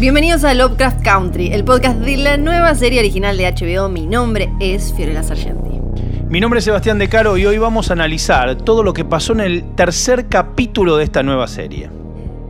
[0.00, 3.90] Bienvenidos a Lovecraft Country, el podcast de la nueva serie original de HBO.
[3.90, 5.78] Mi nombre es Fiorella Sargenti.
[6.30, 9.34] Mi nombre es Sebastián De Caro y hoy vamos a analizar todo lo que pasó
[9.34, 11.99] en el tercer capítulo de esta nueva serie.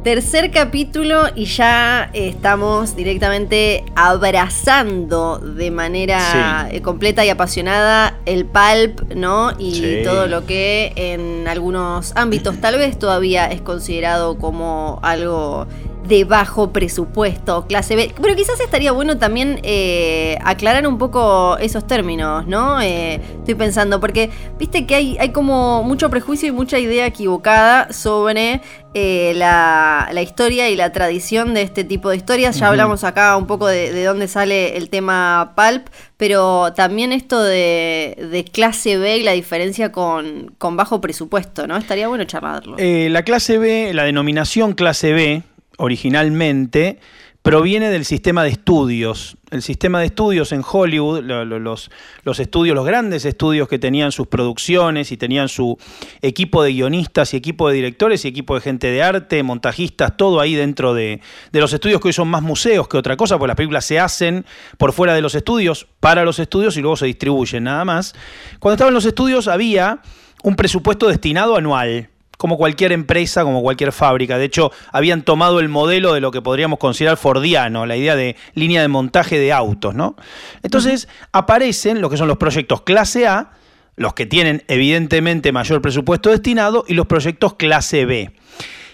[0.05, 6.77] Tercer capítulo y ya estamos directamente abrazando de manera Sí.
[6.77, 9.53] eh, completa y apasionada el pulp, ¿no?
[9.59, 10.01] Y Sí.
[10.03, 15.67] todo lo que en algunos ámbitos tal vez todavía es considerado como algo
[16.11, 18.13] de bajo presupuesto, clase B.
[18.21, 22.83] Pero quizás estaría bueno también eh, aclarar un poco esos términos, ¿no?
[22.83, 27.93] Eh, estoy pensando, porque viste que hay, hay como mucho prejuicio y mucha idea equivocada
[27.93, 28.61] sobre
[28.93, 32.59] eh, la, la historia y la tradición de este tipo de historias.
[32.59, 37.41] Ya hablamos acá un poco de, de dónde sale el tema pulp, pero también esto
[37.41, 41.77] de, de clase B y la diferencia con, con bajo presupuesto, ¿no?
[41.77, 42.75] Estaría bueno charlarlo.
[42.79, 45.43] Eh, la clase B, la denominación clase B,
[45.81, 46.99] originalmente,
[47.43, 49.37] proviene del sistema de estudios.
[49.51, 51.91] El sistema de estudios en Hollywood, lo- lo- los,
[52.23, 55.79] los estudios, los grandes estudios que tenían sus producciones y tenían su
[56.21, 60.39] equipo de guionistas y equipo de directores y equipo de gente de arte, montajistas, todo
[60.39, 63.49] ahí dentro de, de los estudios que hoy son más museos que otra cosa, porque
[63.49, 64.45] las películas se hacen
[64.77, 68.15] por fuera de los estudios, para los estudios y luego se distribuyen nada más.
[68.59, 70.01] Cuando estaban los estudios había
[70.43, 74.39] un presupuesto destinado anual como cualquier empresa, como cualquier fábrica.
[74.39, 78.35] De hecho, habían tomado el modelo de lo que podríamos considerar fordiano, la idea de
[78.55, 80.17] línea de montaje de autos, ¿no?
[80.63, 83.51] Entonces, aparecen lo que son los proyectos clase A,
[83.97, 88.33] los que tienen evidentemente mayor presupuesto destinado, y los proyectos clase B.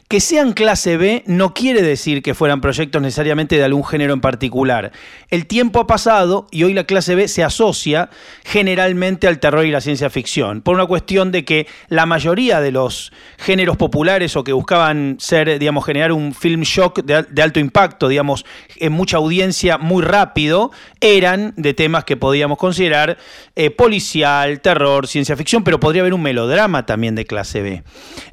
[0.09, 4.21] Que sean clase B no quiere decir que fueran proyectos necesariamente de algún género en
[4.21, 4.93] particular.
[5.31, 8.09] El tiempo ha pasado y hoy la clase B se asocia
[8.44, 12.71] generalmente al terror y la ciencia ficción, por una cuestión de que la mayoría de
[12.71, 17.43] los géneros populares o que buscaban ser, digamos, generar un film shock de, al- de
[17.43, 18.47] alto impacto, digamos,
[18.77, 23.19] en mucha audiencia muy rápido, eran de temas que podíamos considerar
[23.56, 27.83] eh, policial, terror, ciencia ficción, pero podría haber un melodrama también de clase B.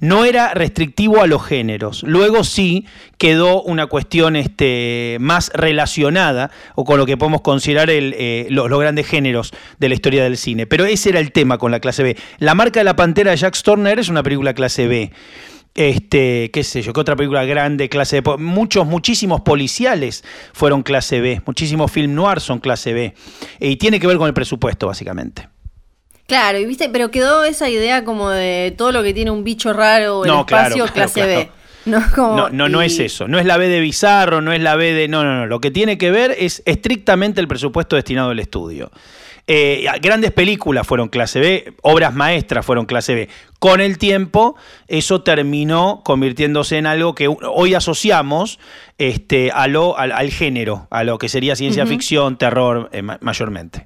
[0.02, 1.62] No era restrictivo a los géneros.
[2.03, 2.85] Luego sí
[3.18, 8.79] quedó una cuestión este, más relacionada o con lo que podemos considerar eh, lo- los
[8.79, 10.66] grandes géneros de la historia del cine.
[10.68, 12.18] Pero ese era el tema con la clase B.
[12.40, 15.12] La marca de la pantera de Jack Turner es una película clase B.
[15.75, 18.38] Este, qué sé yo, qué otra película grande, clase B.
[18.38, 21.41] Muchos, muchísimos policiales fueron clase B.
[21.47, 23.13] Muchísimos film noir son clase B.
[23.59, 25.47] Y tiene que ver con el presupuesto, básicamente.
[26.34, 29.72] Claro, y viste, pero quedó esa idea como de todo lo que tiene un bicho
[29.72, 31.40] raro o el No, espacio claro, clase claro.
[31.40, 31.52] B.
[31.86, 33.28] No, como- No, no, no y- es eso.
[33.28, 35.08] No es la B de Bizarro, no es la B de.
[35.08, 35.46] No, no, no.
[35.46, 38.90] Lo que tiene que ver es estrictamente el presupuesto destinado al estudio.
[39.46, 43.30] Eh, grandes películas fueron clase B, obras maestras fueron clase B.
[43.60, 44.56] Con el tiempo,
[44.88, 48.58] eso terminó convirtiéndose en algo que hoy asociamos
[48.98, 53.18] este, a lo, al, al género, a lo que sería ciencia ficción, terror, eh, ma-
[53.22, 53.86] mayormente.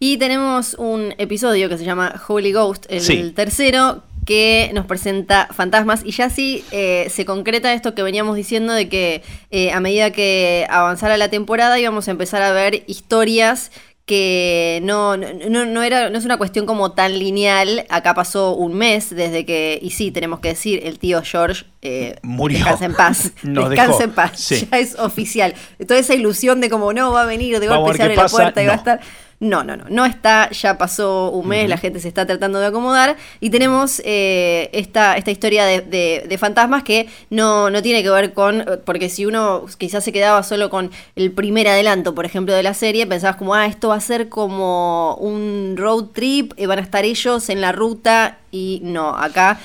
[0.00, 3.32] Y tenemos un episodio que se llama Holy Ghost, el Sí.
[3.34, 6.02] tercero, que nos presenta fantasmas.
[6.04, 10.10] Y ya sí eh, se concreta esto que veníamos diciendo de que eh, a medida
[10.10, 13.70] que avanzara la temporada íbamos a empezar a ver historias
[14.06, 17.86] que no, no, no- era, no es una cuestión como tan lineal.
[17.88, 22.16] Acá pasó un mes desde que, y sí, tenemos que decir, el tío George eh,
[22.22, 22.58] Murió.
[22.58, 23.32] descansa en paz.
[23.42, 24.02] Nos descansa dejó.
[24.04, 24.32] en paz.
[24.40, 24.68] Sí.
[24.70, 25.54] Ya es oficial.
[25.86, 28.62] Toda esa ilusión de como no va a venir, de golpe se abre la puerta
[28.62, 29.00] y va a estar.
[29.40, 32.66] No, no, no, no está, ya pasó un mes, la gente se está tratando de
[32.66, 38.02] acomodar y tenemos eh, esta, esta historia de, de- de fantasmas que no, no tiene
[38.02, 42.24] que ver con, porque si uno quizás se quedaba solo con el primer adelanto, por
[42.24, 46.52] ejemplo, de la serie, pensabas como, ah, esto va a ser como un road trip,
[46.56, 49.58] eh, van a estar ellos en la ruta y no, acá...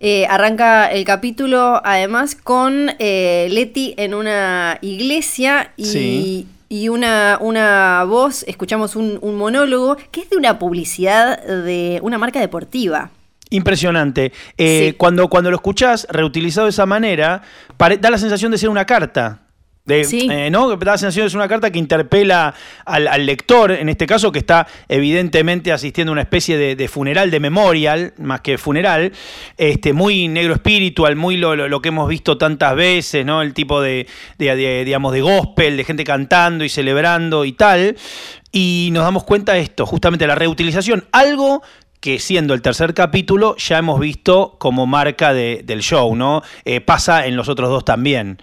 [0.00, 6.46] eh, arranca el capítulo además con eh, Leti en una iglesia y, Sí.
[6.68, 12.18] Y una, una voz, escuchamos un, un monólogo que es de una publicidad de una
[12.18, 13.10] marca deportiva.
[13.50, 14.32] Impresionante.
[14.58, 14.94] Eh, Sí.
[14.98, 17.42] cuando, cuando lo escuchás reutilizado de esa manera,
[17.78, 19.40] da la sensación de ser una carta.
[19.88, 20.28] De, Sí.
[20.30, 20.68] eh, ¿no?
[20.76, 22.54] Da la sensación es una carta que interpela
[22.84, 26.88] al, al lector, en este caso, que está evidentemente asistiendo a una especie de, de
[26.88, 29.12] funeral, de memorial, más que funeral,
[29.56, 33.40] este, muy negro espiritual, muy lo, lo- lo que hemos visto tantas veces, ¿no?
[33.42, 34.06] El tipo de,
[34.38, 37.96] de- de, digamos, de gospel, de gente cantando y celebrando y tal.
[38.52, 41.62] Y nos damos cuenta de esto, justamente la reutilización, algo
[42.00, 46.42] que siendo el tercer capítulo ya hemos visto como marca de- del show, ¿no?
[46.64, 48.38] Eh, pasa en los otros dos también.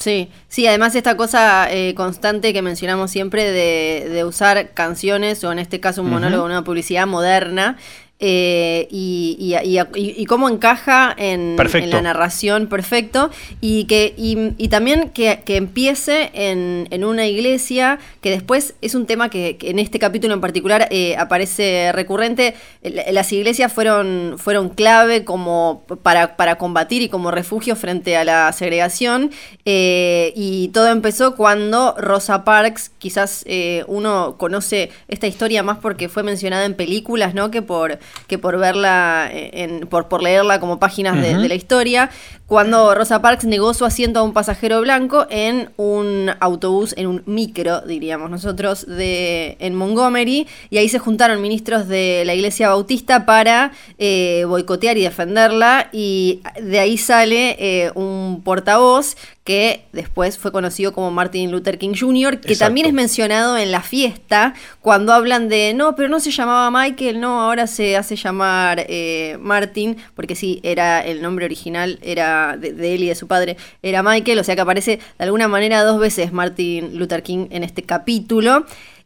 [0.00, 5.52] Sí, sí, además esta cosa eh, constante que mencionamos siempre de, de usar canciones, o
[5.52, 7.76] en este caso un monólogo, una publicidad moderna,
[8.20, 11.56] eh, y, y- y- y- y cómo encaja en,
[11.90, 13.30] la narración perfecto,
[13.60, 19.06] y que y, también que, que empiece en, en una iglesia, que después es un
[19.06, 24.68] tema que, que en este capítulo en particular eh, aparece recurrente, las iglesias fueron, fueron
[24.68, 29.30] clave como para, para combatir y como refugio frente a la segregación,
[29.64, 33.44] eh, y todo empezó cuando Rosa Parks, quizás
[33.86, 37.50] uno conoce esta historia más porque fue mencionada en películas, ¿no?
[37.50, 41.54] Que por, que por verla, eh, en, por, por leerla como páginas de, de la
[41.54, 42.10] historia,
[42.50, 47.22] cuando Rosa Parks negó su asiento a un pasajero blanco en un autobús, en un
[47.24, 53.24] micro, diríamos nosotros, de, en Montgomery, y ahí se juntaron ministros de la Iglesia Bautista
[53.24, 59.14] para eh, boicotear y defenderla, y de ahí sale eh, un portavoz
[59.44, 62.66] que después fue conocido como Martin Luther King Jr., que Exacto.
[62.66, 67.20] también es mencionado en la fiesta cuando hablan de, no, pero no se llamaba Michael,
[67.20, 72.94] no, ahora se hace llamar eh, Martin, porque sí, era el nombre original, era de,
[72.94, 76.00] él y de su padre, era Michael, o sea que aparece de alguna manera dos
[76.00, 78.64] veces Martin Luther King en este capítulo.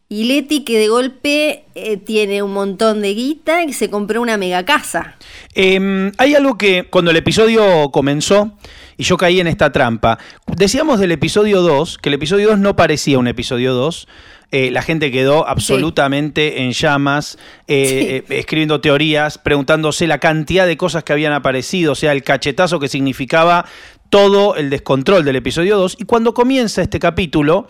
[0.08, 4.36] Y Leti que de golpe eh, tiene un montón de guita y se compró una
[4.36, 5.16] mega casa.
[5.54, 8.52] Eh, hay algo que cuando el episodio comenzó
[8.96, 12.76] y yo caí en esta trampa, decíamos del episodio 2 que el episodio 2 no
[12.76, 14.08] parecía un episodio 2.
[14.50, 20.76] eh, la gente quedó absolutamente en llamas, eh, eh, escribiendo teorías, preguntándose la cantidad de
[20.76, 23.64] cosas que habían aparecido, o sea, el cachetazo que significaba
[24.11, 25.96] todo el descontrol del episodio 2.
[25.99, 27.67] Y cuando comienza este capítulo,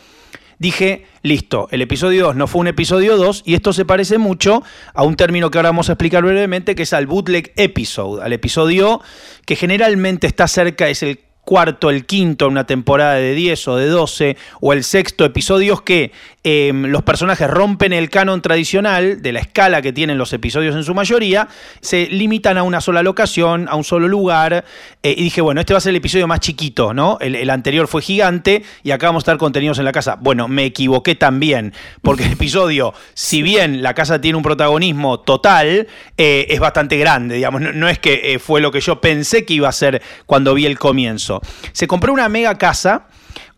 [0.65, 4.63] dije, listo, el episodio 2 no fue un episodio 2 y esto se parece mucho
[4.95, 8.33] a un término que ahora vamos a explicar brevemente, que es al bootleg episode, al
[8.33, 9.03] episodio
[9.45, 13.87] que generalmente está cerca, es el cuarto, el quinto una temporada de 10 o de
[13.87, 16.13] 12, o el sexto, episodios que
[16.47, 20.85] eh, los personajes rompen el canon tradicional de la escala que tienen los episodios en
[20.85, 21.49] su mayoría,
[21.81, 24.65] se limitan a una sola locación, a un solo lugar,
[25.03, 27.19] eh, y dije, bueno, este va a ser el episodio más chiquito, ¿no?
[27.21, 30.19] El, anterior fue gigante y acá vamos a estar contenidos en la casa.
[30.21, 35.87] Bueno, me equivoqué también, porque el episodio, si bien la casa tiene un protagonismo total,
[36.19, 39.45] eh, es bastante grande, digamos, no, no es que eh, fue lo que yo pensé
[39.45, 41.34] que iba a ser cuando vi el comienzo.
[41.73, 43.07] Se compró una mega casa.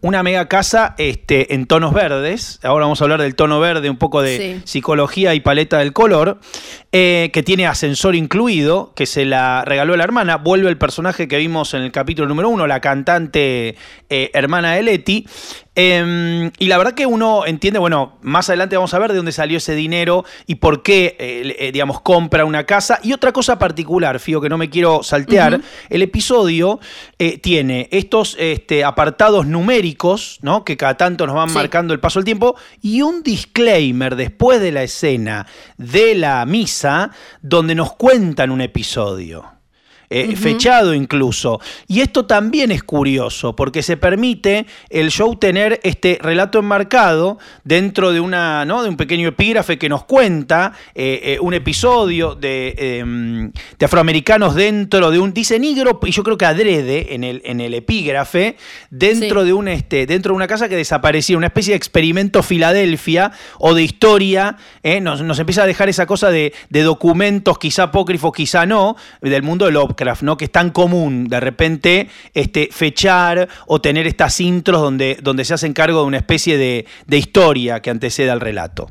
[0.03, 2.61] Una mega casa este, en tonos verdes.
[2.63, 4.63] Ahora vamos a hablar del tono verde, un poco de Sí.
[4.65, 6.39] psicología y paleta del color.
[6.93, 10.37] eh, que tiene ascensor incluido, que se la regaló la hermana.
[10.37, 13.77] Vuelve el personaje que vimos en el capítulo número uno, la cantante
[14.09, 15.27] eh, hermana de Leti.
[15.79, 19.33] Eh, y la verdad que uno entiende, bueno, más adelante vamos a ver de dónde
[19.33, 22.99] salió ese dinero y por qué, eh, eh, digamos, compra una casa.
[23.03, 26.81] Y otra cosa particular, Fío, que no me quiero saltear, el episodio
[27.19, 30.65] eh, tiene estos este, apartados numéricos, ¿no?
[30.65, 31.55] Que cada tanto nos van Sí.
[31.55, 35.47] marcando el paso del tiempo, y un disclaimer después de la escena
[35.77, 37.11] de la misa,
[37.43, 39.56] donde nos cuentan un episodio
[40.11, 41.61] eh, fechado incluso.
[41.89, 48.13] Y esto también es curioso, porque se permite el show tener este relato enmarcado dentro
[48.13, 48.83] de, una, ¿no?
[48.83, 54.55] de un pequeño epígrafe que nos cuenta eh, eh, un episodio de, eh, de afroamericanos
[54.55, 58.57] dentro de un, dice negro, y yo creo que adrede en el, en el epígrafe,
[58.91, 59.47] dentro, Sí.
[59.47, 63.75] de un, este, dentro de una casa que desaparecía, una especie de experimento Filadelfia o
[63.75, 64.57] de historia,
[65.03, 69.43] nos, nos empieza a dejar esa cosa de, de documentos, quizá apócrifos, quizá no, del
[69.43, 75.19] mundo de Que es tan común de repente este, fechar o tener estas intros donde,
[75.23, 78.89] donde se hacen cargo de una especie de, de historia que antecede al relato.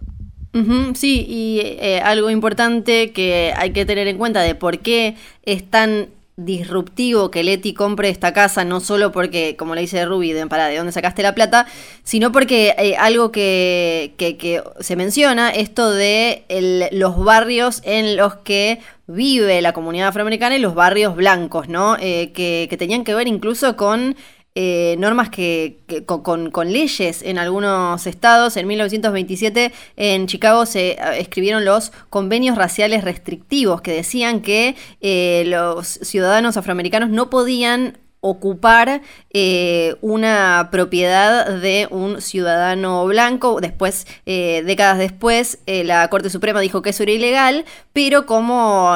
[0.93, 5.69] Sí, y eh, algo importante que hay que tener en cuenta de por qué es
[5.69, 6.07] tan
[6.37, 10.67] disruptivo que Leti compre esta casa, no solo porque, como le dice Ruby, de, para
[10.67, 11.65] de dónde sacaste la plata,
[12.03, 16.43] sino porque eh, algo que, que- que se menciona, esto de
[16.91, 21.95] los barrios en los que vive la comunidad afroamericana y los barrios blancos, ¿no?
[21.99, 24.15] Eh, que, que tenían que ver incluso con
[24.55, 28.55] eh, normas que, con, leyes en algunos estados.
[28.55, 35.43] En 1927 en Chicago se eh, escribieron los convenios raciales restrictivos que decían que eh,
[35.47, 39.01] los ciudadanos afroamericanos no podían ocupar
[39.33, 43.59] eh, una propiedad de un ciudadano blanco.
[43.61, 48.95] Después, décadas después, la Corte Suprema dijo que eso era ilegal, pero como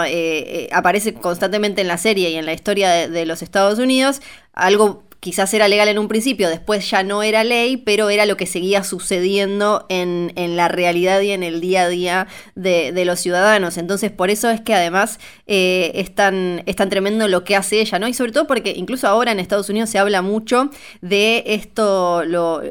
[0.71, 4.19] aparece constantemente en la serie y en la historia de los Estados Unidos,
[4.53, 8.37] algo quizás era legal en un principio, después ya no era ley, pero era lo
[8.37, 13.77] que seguía sucediendo en, la realidad y en el día a día de, los ciudadanos.
[13.77, 18.07] Entonces, por eso es que además eh, es, tan, tremendo lo que hace ella, ¿no?
[18.07, 20.69] Y sobre todo porque incluso ahora en Estados Unidos se habla mucho
[21.01, 22.61] de esto, lo,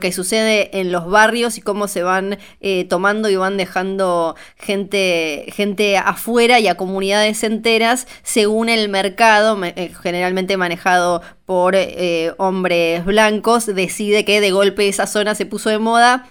[0.00, 5.46] que sucede en los barrios y cómo se van eh, tomando y van dejando gente,
[5.54, 13.04] gente afuera y a comunidades enteras según el mercado, eh, generalmente manejado por eh, hombres
[13.04, 16.28] blancos, decide que de golpe esa zona se puso de moda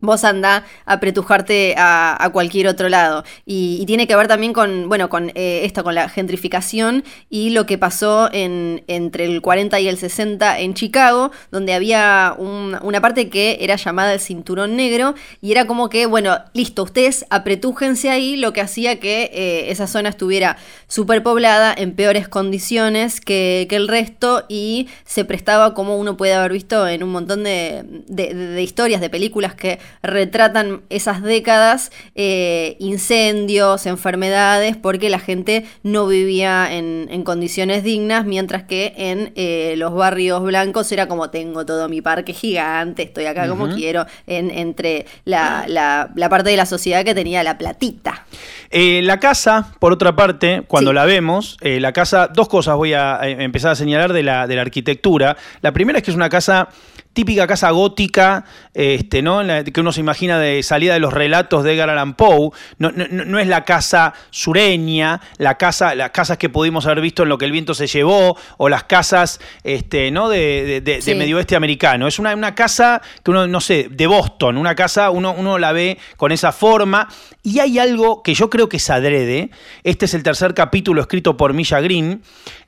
[0.00, 3.24] vos anda a pretujarte a, cualquier otro lado.
[3.44, 7.66] Y, tiene que ver también con, bueno, con eh, esto, con la gentrificación y lo
[7.66, 13.28] que pasó en, entre el 40 y el 60 en Chicago, donde había una parte
[13.30, 18.36] que era llamada el cinturón negro y era como que, bueno, listo, ustedes apretújense ahí,
[18.36, 24.44] lo que hacía que eh, esa zona estuviera superpoblada, en peores condiciones que, el resto
[24.48, 29.54] y se prestaba, como uno puede haber visto en un montón de historias, de películas
[29.54, 38.24] que retratan esas décadas, eh, incendios, enfermedades, porque la gente no vivía en, condiciones dignas,
[38.24, 43.26] mientras que en eh, los barrios blancos era como tengo todo mi parque gigante, estoy
[43.26, 48.24] acá como quiero, en, entre la, la, parte de la sociedad que tenía la platita.
[48.70, 53.20] Eh, la casa, por otra parte, cuando la vemos, la casa, dos cosas voy a
[53.22, 55.36] empezar a señalar de la, de la arquitectura.
[55.60, 56.68] La primera es que es una casa
[57.12, 59.40] típica casa gótica, este, ¿no?
[59.64, 62.50] que uno se imagina de salida de los relatos de Edgar Allan Poe.
[62.78, 67.38] No, es la casa sureña, la casa, las casas que pudimos haber visto en lo
[67.38, 70.28] que el viento se llevó, o las casas este, ¿no?
[70.28, 72.06] de, de, medio oeste americano.
[72.06, 75.72] Es una, una, casa que uno, no sé, de Boston, una casa, uno, uno la
[75.72, 77.08] ve con esa forma.
[77.42, 79.50] Y hay algo que yo creo que es adrede.
[79.82, 82.22] Este es el tercer capítulo escrito por Milla Green.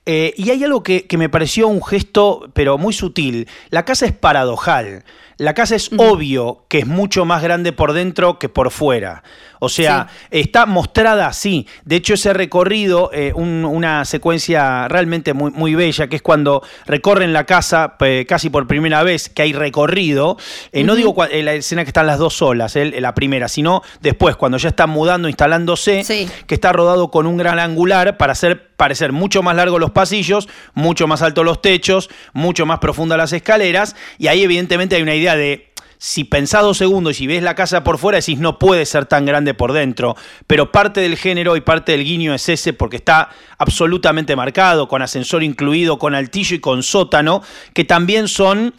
[0.04, 3.48] Eh, y hay algo que, que, me pareció un gesto, pero muy sutil.
[3.70, 5.04] La casa es paradojal.
[5.38, 9.22] La casa es obvio que es mucho más grande por dentro que por fuera.
[9.64, 11.68] O sea, está mostrada así.
[11.84, 17.32] De hecho, ese recorrido, eh, una secuencia realmente muy, muy bella, que es cuando recorren
[17.32, 20.36] la casa casi por primera vez, que hay recorrido.
[20.72, 24.34] Eh, no digo eh, la escena que están las dos solas, la primera, sino después,
[24.34, 26.02] cuando ya están mudando, instalándose,
[26.48, 30.48] que está rodado con un gran angular para hacer parecer mucho más largos los pasillos,
[30.74, 33.94] mucho más altos los techos, mucho más profundas las escaleras.
[34.18, 35.71] Y ahí, evidentemente, hay una idea de
[36.04, 39.24] si pensás dos segundos y ves la casa por fuera, decís no puede ser tan
[39.24, 40.16] grande por dentro.
[40.48, 45.00] Pero parte del género y parte del guiño es ese porque está absolutamente marcado, con
[45.00, 48.74] ascensor incluido, con altillo y con sótano, que también son,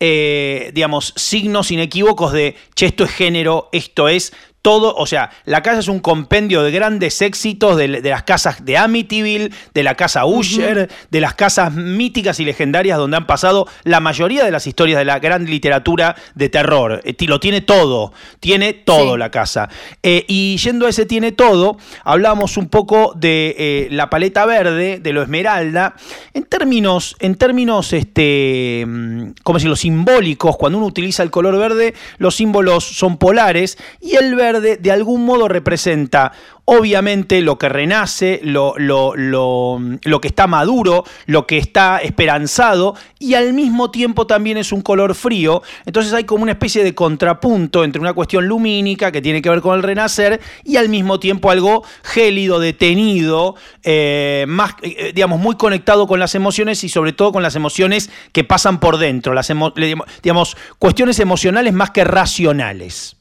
[0.00, 4.32] eh, digamos, signos inequívocos de, che, esto es género, esto es
[4.64, 8.78] todo, o sea, la casa es un compendio de grandes éxitos de, las casas de
[8.78, 14.00] Amityville, de la casa Usher, de las casas míticas y legendarias donde han pasado la
[14.00, 17.02] mayoría de las historias de la gran literatura de terror.
[17.04, 19.68] Eh, lo tiene todo, tiene todo la casa.
[20.02, 24.98] Eh, y yendo a ese tiene todo, hablamos un poco de eh, la paleta verde,
[24.98, 25.94] de lo esmeralda,
[26.32, 31.92] en términos, en términos, este, mm, como decirlo, simbólicos, cuando uno utiliza el color verde,
[32.16, 36.32] los símbolos son polares y el verde de algún modo representa
[36.66, 43.34] obviamente lo que renace, lo, lo, lo, que está maduro, lo que está esperanzado y
[43.34, 45.62] al mismo tiempo también es un color frío.
[45.84, 49.60] Entonces hay como una especie de contrapunto entre una cuestión lumínica que tiene que ver
[49.60, 55.56] con el renacer y al mismo tiempo algo gélido, detenido, eh, más, eh, digamos, muy
[55.56, 59.52] conectado con las emociones y sobre todo con las emociones que pasan por dentro, las
[60.22, 63.16] digamos, cuestiones emocionales más que racionales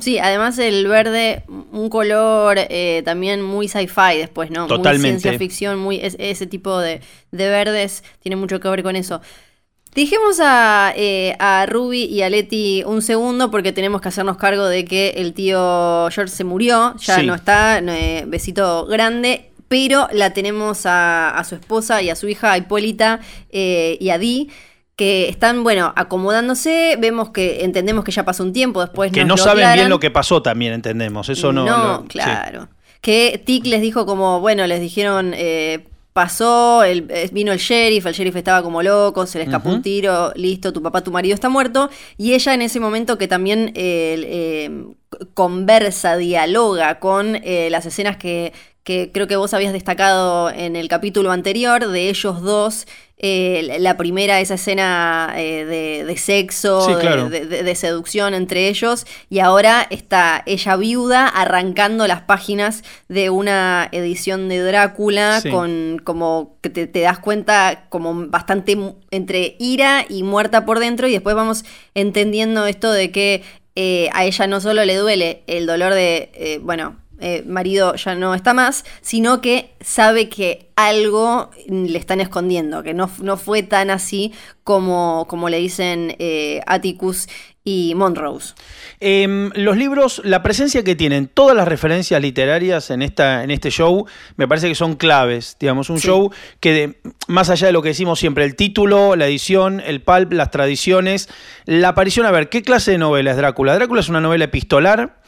[0.00, 4.66] sí, además el verde, un color eh, también muy sci-fi después, ¿no?
[4.66, 5.12] Totalmente.
[5.12, 7.00] Muy ciencia ficción, muy, ese tipo de,
[7.32, 9.20] verdes tiene mucho que ver con eso.
[9.94, 14.66] Dijimos a, eh, a Ruby y a Leti un segundo porque tenemos que hacernos cargo
[14.66, 20.34] de que el tío George se murió, ya no está, eh, besito grande, pero la
[20.34, 23.20] tenemos a, a, su esposa y a su hija, a Hipólita
[23.50, 24.48] y a Dee
[24.96, 29.36] que están, bueno, acomodándose, vemos que entendemos que ya pasó un tiempo, después Que no
[29.36, 31.66] saben bien lo que pasó también, entendemos, eso no...
[31.66, 32.68] No, claro.
[33.02, 38.06] Que Tic les dijo como, bueno, les dijeron, eh, pasó, el, eh, vino el sheriff,
[38.06, 41.34] el sheriff estaba como loco, se le escapó un tiro, listo, tu papá, tu marido
[41.34, 44.82] está muerto, y ella en ese momento que también eh,
[45.34, 51.32] conversa, dialoga con las escenas que, que creo que vos habías destacado en el capítulo
[51.32, 52.86] anterior, de ellos dos
[53.18, 57.28] eh, la primera, esa escena eh, de, de, sexo, Sí, de- claro.
[57.30, 63.30] de, de- de seducción entre ellos, y ahora está ella viuda arrancando las páginas de
[63.30, 65.48] una edición de Drácula Sí.
[65.50, 68.76] con como que te, te das cuenta como bastante
[69.10, 73.42] entre ira y muerta por dentro, y después vamos entendiendo esto de que
[73.76, 78.14] eh, a ella no solo le duele el dolor de, eh, bueno, eh, marido ya
[78.14, 83.62] no está más, sino que sabe que algo le están escondiendo, que no, no fue
[83.62, 84.32] tan así
[84.64, 87.28] como, como le dicen eh, Atticus
[87.64, 88.54] y Monrose.
[89.00, 93.70] Em, los libros, la presencia que tienen todas las referencias literarias en, esta, en este
[93.70, 94.06] show,
[94.36, 95.56] me parece que son claves.
[95.58, 96.06] Digamos, un Sí.
[96.06, 96.30] show
[96.60, 100.32] que, de- más allá de lo que decimos siempre, el título, la edición, el pulp,
[100.32, 101.28] las tradiciones,
[101.64, 102.24] la aparición.
[102.26, 103.74] A ver, ¿qué clase de novela es Drácula?
[103.74, 105.20] Drácula es una novela epistolar.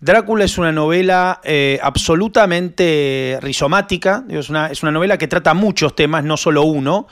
[0.00, 5.96] Drácula es una novela eh, absolutamente rizomática, es, una, es una novela que trata muchos
[5.96, 7.08] temas, no solo uno.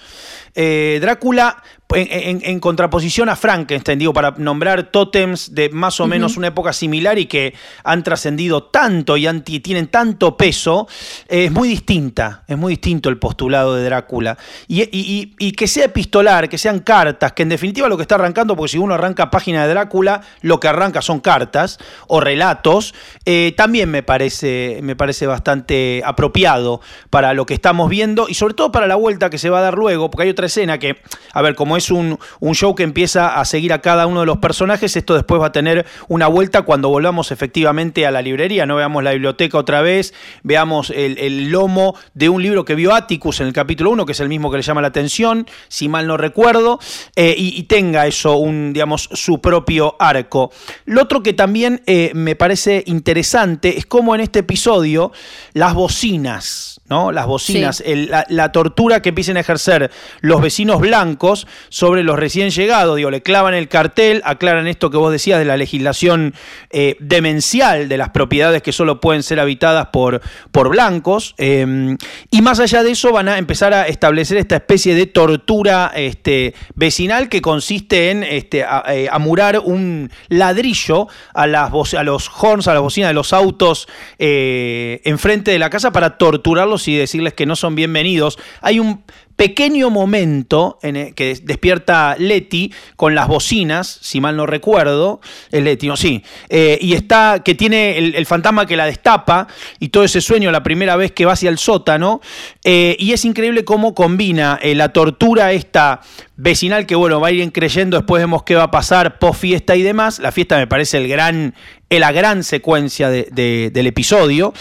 [0.55, 1.63] Eh, Drácula,
[1.95, 6.49] en, en- en contraposición a Frankenstein, digo, para nombrar tótems de más o menos una
[6.49, 10.89] época similar y que han trascendido tanto y han- tienen tanto peso,
[11.29, 14.37] eh, es muy distinta, es muy distinto el postulado de Drácula.
[14.67, 18.03] Y, y- y- y que sea epistolar, que sean cartas, que en definitiva lo que
[18.03, 21.79] está arrancando, porque si uno arranca página de Drácula, lo que arranca son cartas
[22.09, 28.27] o relatos, eh, también me parece, me parece bastante apropiado para lo que estamos viendo
[28.29, 30.47] y sobre todo para la vuelta que se va a dar luego, porque hay otra
[30.47, 31.01] escena que,
[31.33, 32.19] a ver, como es un,
[32.53, 35.53] show que empieza a seguir a cada uno de los personajes, esto después va a
[35.53, 40.15] tener una vuelta cuando volvamos efectivamente a la librería, no veamos la biblioteca otra vez,
[40.43, 44.21] veamos el, lomo de un libro que vio Atticus en el capítulo 1, que es
[44.21, 46.81] el mismo que le llama la atención, si mal no recuerdo,
[47.15, 50.51] eh, y, y tenga eso, un, digamos, su propio arco.
[50.85, 55.13] Lo otro que también eh, me parece interesante es cómo en este episodio
[55.53, 57.13] las bocinas, ¿no?
[57.13, 57.85] Las bocinas, Sí.
[57.87, 59.91] el- la, la tortura que empiecen a ejercer
[60.21, 64.97] los vecinos blancos sobre los recién llegados, digo, le clavan el cartel, aclaran esto que
[64.97, 66.35] vos decías de la legislación
[66.71, 70.21] eh, demencial de las propiedades que solo pueden ser habitadas por,
[70.53, 71.97] por blancos, eh,
[72.31, 76.55] y más allá de eso van a empezar a establecer esta especie de tortura este,
[76.75, 82.69] vecinal que consiste en este, a- eh, amurar un ladrillo a, las, a los horns,
[82.69, 87.35] a las bocinas de los autos eh, enfrente de la casa para torturarlos y decirles
[87.35, 88.39] que no son bienvenidos.
[88.61, 89.03] Hay un
[89.37, 95.63] pequeño momento en el que despierta Leti con las bocinas, si mal no recuerdo, es
[95.63, 99.47] Leti, no, sí, eh, y está, que tiene el, fantasma que la destapa
[99.79, 102.21] y todo ese sueño la primera vez que va hacia el sótano,
[102.65, 106.01] eh, y es increíble cómo combina eh, la tortura esta
[106.37, 109.77] vecinal que bueno, va a ir creyendo, después vemos qué va a pasar post fiesta
[109.77, 111.55] y demás, la fiesta me parece el gran,
[111.91, 114.53] la gran secuencia de- de- del episodio,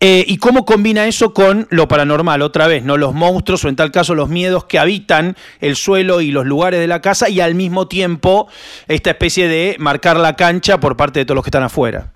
[0.00, 2.96] eh, y cómo combina eso con lo paranormal, otra vez, ¿no?
[2.96, 6.80] Los monstruos o en tal caso los miedos que habitan el suelo y los lugares
[6.80, 8.48] de la casa y al mismo tiempo
[8.88, 12.12] esta especie de marcar la cancha por parte de todos los que están afuera.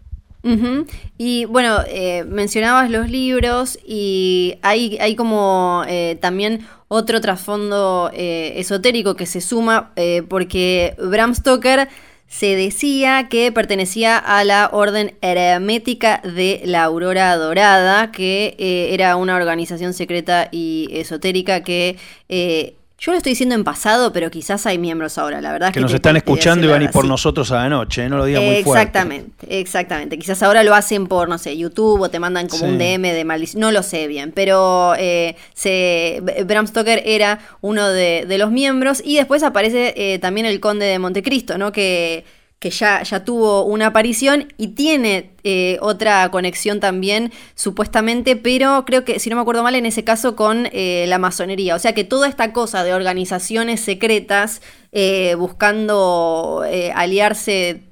[1.16, 9.16] Y bueno, eh, mencionabas los libros y hay, hay como eh, también otro trasfondo esotérico
[9.16, 9.92] que se suma
[10.29, 11.88] porque Bram Stoker
[12.26, 19.16] se decía que pertenecía a la Orden Hermética de la Aurora Dorada, que eh, era
[19.16, 21.96] una organización secreta y esotérica que...
[22.28, 25.68] eh, yo lo estoy diciendo en pasado, pero quizás hay miembros ahora, la verdad.
[25.70, 27.09] es Que nos te- están te- escuchando y van a ir por sí.
[27.09, 28.09] nosotros a la noche, ¿eh?
[28.09, 28.70] no lo digan muy fuerte.
[28.80, 30.18] Exactamente, exactamente.
[30.18, 32.70] Quizás ahora lo hacen por, no sé, YouTube o te mandan como Sí.
[32.72, 33.61] un DM de maldición.
[33.61, 39.02] No lo sé bien, pero eh, se, Bram Stoker era uno de, de los miembros
[39.04, 41.72] y después aparece eh, también el Conde de Montecristo, ¿no?
[41.72, 42.24] Que,
[42.64, 49.05] que ya, ya tuvo una aparición y tiene eh, otra conexión también, supuestamente, pero creo
[49.05, 51.74] que, si no me acuerdo mal, en ese caso con eh, la masonería.
[51.74, 57.83] O sea que toda esta cosa de organizaciones secretas eh, buscando aliarse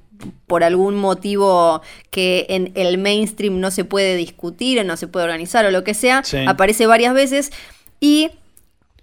[0.47, 5.25] por algún motivo que en el mainstream no se puede discutir o no se puede
[5.25, 6.37] organizar o lo que sea, Sí.
[6.47, 7.51] aparece varias veces.
[7.99, 8.31] Y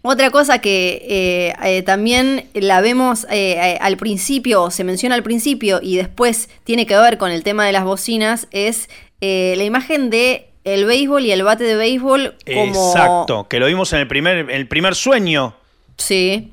[0.03, 5.23] otra cosa que eh, eh, también la vemos eh, al principio, o se menciona al
[5.23, 8.89] principio y después tiene que ver con el tema de las bocinas, es
[9.21, 12.93] la imagen de el béisbol y el bate de béisbol como...
[12.93, 15.55] Exacto, que lo vimos en el primer, el primer sueño.
[15.99, 16.53] Sí.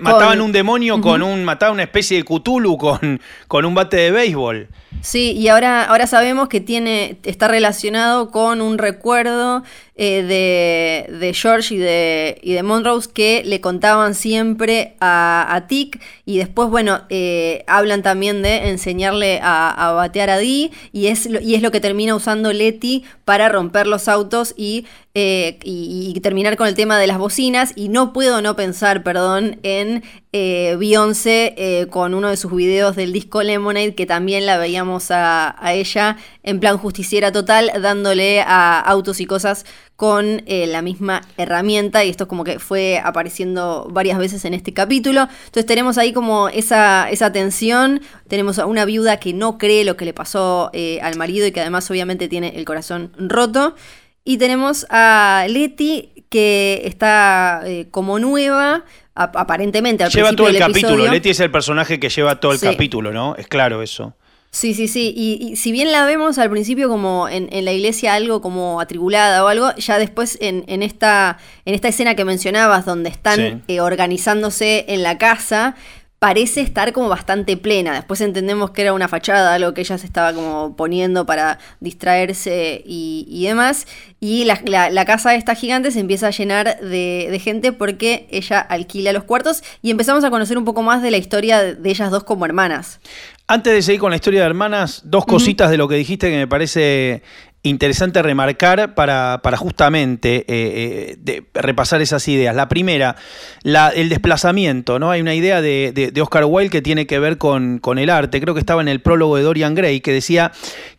[0.00, 1.44] Mataban Con- un demonio con un.
[1.44, 4.68] Mataban una especie de Cthulhu con, con un bate de béisbol.
[5.00, 11.74] Sí, y ahora, ahora sabemos que tiene, está relacionado con un recuerdo eh, de, George
[11.74, 17.02] y de, y de Monrose que le contaban siempre a, a Tick y después, bueno,
[17.10, 21.80] eh, hablan también de enseñarle a, batear a Dee y es, y es lo que
[21.80, 27.06] termina usando Letty para romper los autos y, eh, y, terminar con el tema de
[27.06, 32.96] las bocinas y no puedo no pensar, perdón, en Beyoncé con uno de sus videos
[32.96, 38.80] del disco Lemonade que también la veíamos a, ella en plan justiciera total dándole a
[38.80, 39.66] autos y cosas
[40.02, 44.74] con eh, la misma herramienta y esto como que fue apareciendo varias veces en este
[44.74, 45.28] capítulo.
[45.44, 49.96] Entonces tenemos ahí como esa, esa tensión, tenemos a una viuda que no cree lo
[49.96, 53.76] que le pasó eh, al marido y que además obviamente tiene el corazón roto.
[54.24, 61.06] Y tenemos a Leti que está eh, como nueva, aparentemente al lleva todo el capítulo.
[61.06, 63.36] Leti es el personaje que lleva todo el capítulo, ¿no?
[63.36, 64.14] Es claro eso.
[64.54, 65.14] Sí, sí, sí.
[65.16, 69.48] Y, si bien la vemos al principio como en, la iglesia algo como atribulada o
[69.48, 74.84] algo, ya después en, en, esta, en esta escena que mencionabas, donde están eh, organizándose
[74.88, 75.74] en la casa,
[76.22, 77.94] parece estar como bastante plena.
[77.94, 82.80] Después entendemos que era una fachada, algo que ella se estaba como poniendo para distraerse
[82.86, 83.88] y, demás.
[84.20, 84.60] Y la,
[84.92, 89.24] la, casa esta gigante se empieza a llenar de, de, gente porque ella alquila los
[89.24, 92.44] cuartos y empezamos a conocer un poco más de la historia de ellas dos como
[92.44, 93.00] hermanas.
[93.48, 96.36] Antes de seguir con la historia de hermanas, dos cositas de lo que dijiste que
[96.36, 97.24] me parece
[97.62, 102.56] interesante remarcar para, para justamente eh, eh, repasar esas ideas.
[102.56, 103.16] La primera,
[103.62, 105.10] la, el desplazamiento, ¿no?
[105.10, 108.40] Hay una idea de, de, Oscar Wilde que tiene que ver con, con, el arte.
[108.40, 110.52] Creo que estaba en el prólogo de Dorian Gray, que decía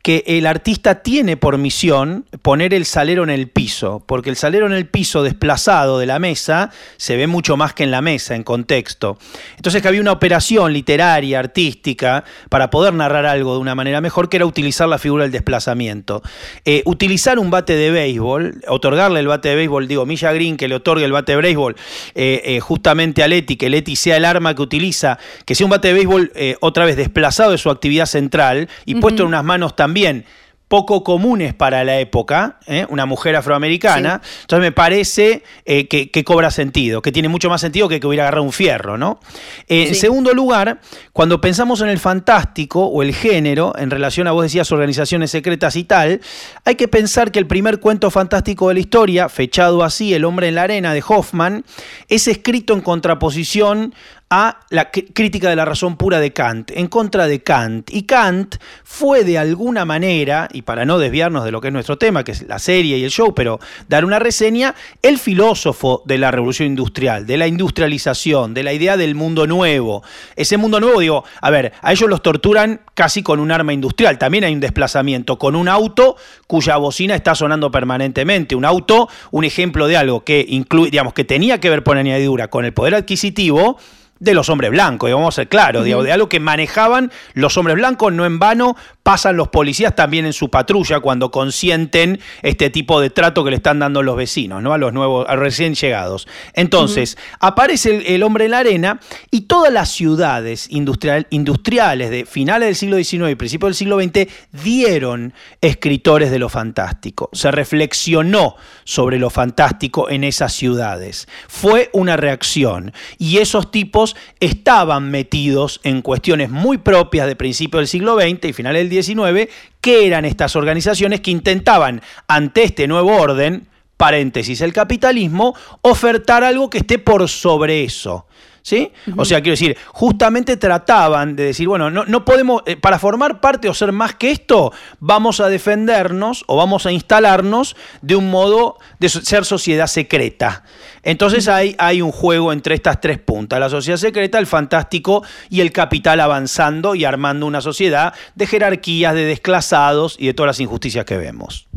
[0.04, 4.66] que el artista tiene por misión poner el salero en el piso, porque el salero
[4.66, 8.36] en el piso desplazado de la mesa se ve mucho más que en la mesa,
[8.36, 9.18] en contexto.
[9.56, 14.28] Entonces que había una operación literaria, artística, para poder narrar algo de una manera mejor,
[14.28, 16.22] que era utilizar la figura del desplazamiento.
[16.66, 20.68] Eh, utilizar un bate de béisbol, otorgarle el bate de béisbol, digo, Milla Green que
[20.68, 21.78] le otorgue el bate de béisbol
[22.13, 25.72] eh, eh, justamente a Leti, que Leti sea el arma que utiliza, que sea un
[25.72, 29.78] bate de béisbol otra vez desplazado de su actividad central y puesto en unas manos
[29.78, 30.25] también también
[30.67, 32.88] poco comunes para la época, ¿eh?
[32.89, 34.21] una mujer afroamericana.
[34.41, 38.23] Entonces me parece eh, que, cobra sentido, que tiene mucho más sentido que que hubiera
[38.23, 39.19] agarrado un fierro, ¿no?
[39.67, 40.79] Eh, en segundo lugar,
[41.12, 45.75] cuando pensamos en el fantástico o el género, en relación a vos decías organizaciones secretas
[45.75, 46.21] y tal,
[46.65, 50.47] hay que pensar que el primer cuento fantástico de la historia, fechado así, El hombre
[50.47, 51.65] en la arena de Hoffman,
[52.08, 53.93] es escrito en contraposición
[54.36, 57.91] a la crítica de la razón pura de Kant, en contra de Kant.
[57.93, 62.00] Y Kant fue de alguna manera, y para no desviarnos de lo que es nuestro
[62.00, 66.17] tema, que es la serie y el show, pero dar una reseña, el filósofo de
[66.17, 70.02] la revolución industrial, de la industrialización, de la idea del mundo nuevo.
[70.36, 74.17] Ese mundo nuevo, digo, a ver, a ellos los torturan casi con un arma industrial,
[74.17, 76.15] también hay un desplazamiento, con un auto
[76.48, 81.24] cuya bocina está sonando permanentemente, un auto, un ejemplo de algo que incluye, digamos, que
[81.24, 83.78] tenía que ver por añadidura con el poder adquisitivo,
[84.24, 87.76] de los hombres blancos, y vamos a ser claros, de algo que manejaban los hombres
[87.76, 93.02] blancos, no en vano pasan los policías también en su patrulla cuando consienten este tipo
[93.02, 94.74] de trato que le están dando los vecinos, ¿no?
[94.74, 96.26] A los nuevos, a recién llegados.
[96.54, 102.68] Entonces, aparece el, hombre en la arena y todas las ciudades industrial, industriales de finales
[102.68, 104.32] del siglo XIX y principios del siglo XX
[104.64, 107.30] dieron escritores de lo fantástico.
[107.34, 108.56] Se reflexionó
[108.86, 111.28] sobre lo fantástico en esas ciudades.
[111.50, 112.94] Fue una reacción.
[113.18, 118.54] Y esos tipos estaban metidos en cuestiones muy propias de principios del siglo XX y
[118.54, 124.73] finales del XIX, que eran estas organizaciones que intentaban, ante este nuevo orden, paréntesis, el
[124.73, 128.26] capitalismo, ofertar algo que esté por sobre eso.
[128.63, 128.93] ¿Sí?
[129.17, 133.41] O sea, quiero decir, justamente trataban de decir, bueno, no, no podemos, eh, para formar
[133.41, 134.71] parte o ser más que esto,
[135.02, 140.63] vamos a defendernos o vamos a instalarnos de un modo de ser sociedad secreta.
[141.04, 145.60] Entonces hay, hay un juego entre estas tres puntas, la sociedad secreta, el fantástico y
[145.60, 150.62] el capital avanzando y armando una sociedad de jerarquías, de desclasados y de todas las
[150.62, 151.67] injusticias que vemos.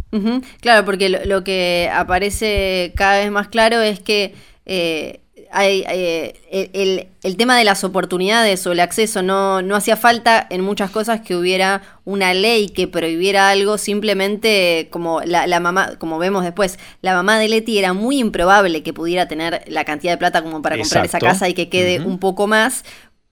[0.61, 4.35] Claro, porque lo, que aparece cada vez más claro es que...
[4.64, 5.20] Eh,
[5.51, 10.63] hay, eh, el, tema de las oportunidades o el acceso no, no hacía falta en
[10.63, 16.19] muchas cosas que hubiera una ley que prohibiera algo, simplemente como la, la, mamá, como
[16.19, 20.19] vemos después, la mamá de Leti era muy improbable que pudiera tener la cantidad de
[20.19, 22.85] plata como para comprar esa casa y que quede un poco más,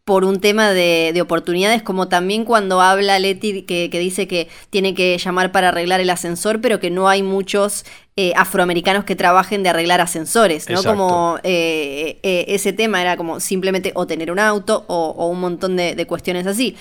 [0.04, 5.16] por un tema de, oportunidades, como también cuando habla Leti que, dice que tiene que
[5.16, 7.86] llamar para arreglar el ascensor, pero que no hay muchos
[8.16, 10.82] eh, afroamericanos que trabajen de arreglar ascensores, ¿no?
[10.82, 15.76] Como eh, eh, ese tema era como simplemente o tener un auto o, un montón
[15.76, 16.76] de, cuestiones así.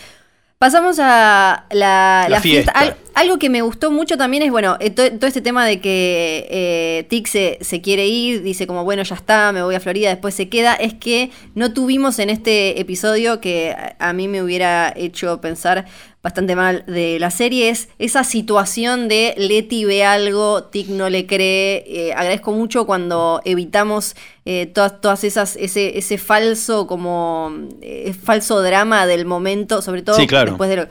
[0.63, 2.71] Pasamos a la, fiesta.
[3.15, 6.47] algo que me gustó mucho también es, bueno, eh, to- todo este tema de que
[6.49, 10.07] eh, Tic se, se quiere ir, dice como, bueno, ya está, me voy a Florida,
[10.07, 14.41] después se queda, es que no tuvimos en este episodio que a- a mí me
[14.41, 15.83] hubiera hecho pensar
[16.23, 21.27] bastante mal de la serie, es esa situación de Leti ve algo, Tic no le
[21.27, 28.13] cree, eh, agradezco mucho cuando evitamos eh, todas, todas esas, ese, ese falso como, eh,
[28.13, 30.51] falso drama del momento, sobre todo Sí, claro.
[30.51, 30.87] después de lo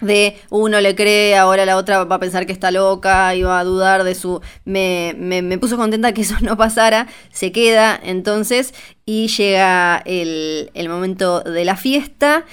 [0.00, 3.60] de uno le cree, ahora la otra va a pensar que está loca y va
[3.60, 4.40] a dudar de su...
[4.64, 8.74] Me, me, me puso contenta que eso no pasara, se queda entonces
[9.06, 12.44] y llega el, el momento de la fiesta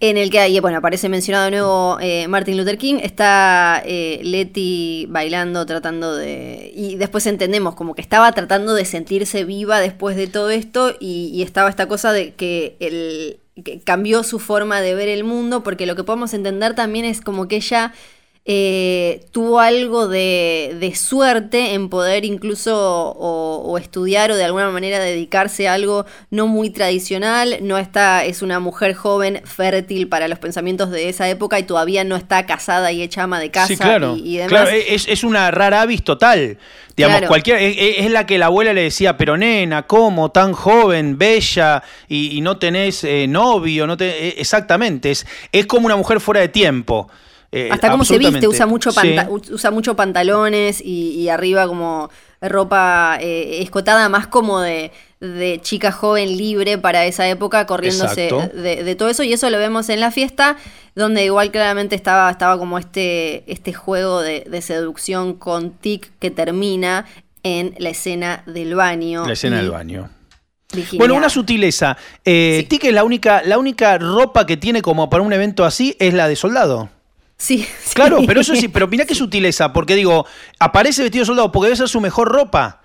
[0.00, 4.20] en el que, ahí, bueno, aparece mencionado de nuevo eh, Martin Luther King, está eh,
[4.24, 6.72] Letty bailando, tratando de...
[6.74, 11.30] Y después entendemos como que estaba tratando de sentirse viva después de todo esto y,
[11.34, 15.62] y estaba esta cosa de que el que cambió su forma de ver el mundo,
[15.62, 17.92] porque lo que podemos entender también es como que ella
[18.46, 24.70] eh, tuvo algo de, de suerte en poder incluso o, o estudiar o de alguna
[24.70, 30.26] manera dedicarse a algo no muy tradicional, no está, es una mujer joven, fértil para
[30.26, 33.68] los pensamientos de esa época y todavía no está casada y hecha ama de casa
[33.68, 34.16] Sí, claro.
[34.16, 34.48] y, y demás.
[34.50, 36.56] Claro, es, es una rara avis total.
[36.96, 37.28] Digamos, Claro.
[37.28, 40.30] cualquiera, es, es la que la abuela le decía, pero nena, ¿cómo?
[40.32, 45.66] Tan joven, bella, y, y no tenés eh, novio, no te- eh, exactamente, es, es
[45.66, 47.08] como una mujer fuera de tiempo.
[47.52, 48.96] Eh, Hasta cómo se viste, usa mucho, Sí.
[49.16, 52.08] panta- usa mucho pantalones y, y arriba como
[52.40, 58.84] ropa eh, escotada más como de, de chica joven libre para esa época, corriéndose de,
[58.84, 59.22] de todo eso.
[59.24, 60.56] Y eso lo vemos en la fiesta,
[60.94, 66.30] donde igual claramente estaba, estaba como este, este juego de, de seducción con Tic que
[66.30, 67.04] termina
[67.42, 69.26] en la escena del baño.
[69.26, 70.08] La escena Y del baño.
[70.72, 71.96] Virginia- Bueno, una sutileza.
[72.24, 72.66] Eh, Sí.
[72.68, 76.14] Tic es la única, la única ropa que tiene como para un evento así es
[76.14, 76.88] la de soldado.
[77.40, 77.94] Sí, sí.
[77.94, 80.26] Claro, pero eso sí, pero mirá qué sutileza, porque digo,
[80.58, 82.82] aparece vestido de soldado porque debe ser su mejor ropa.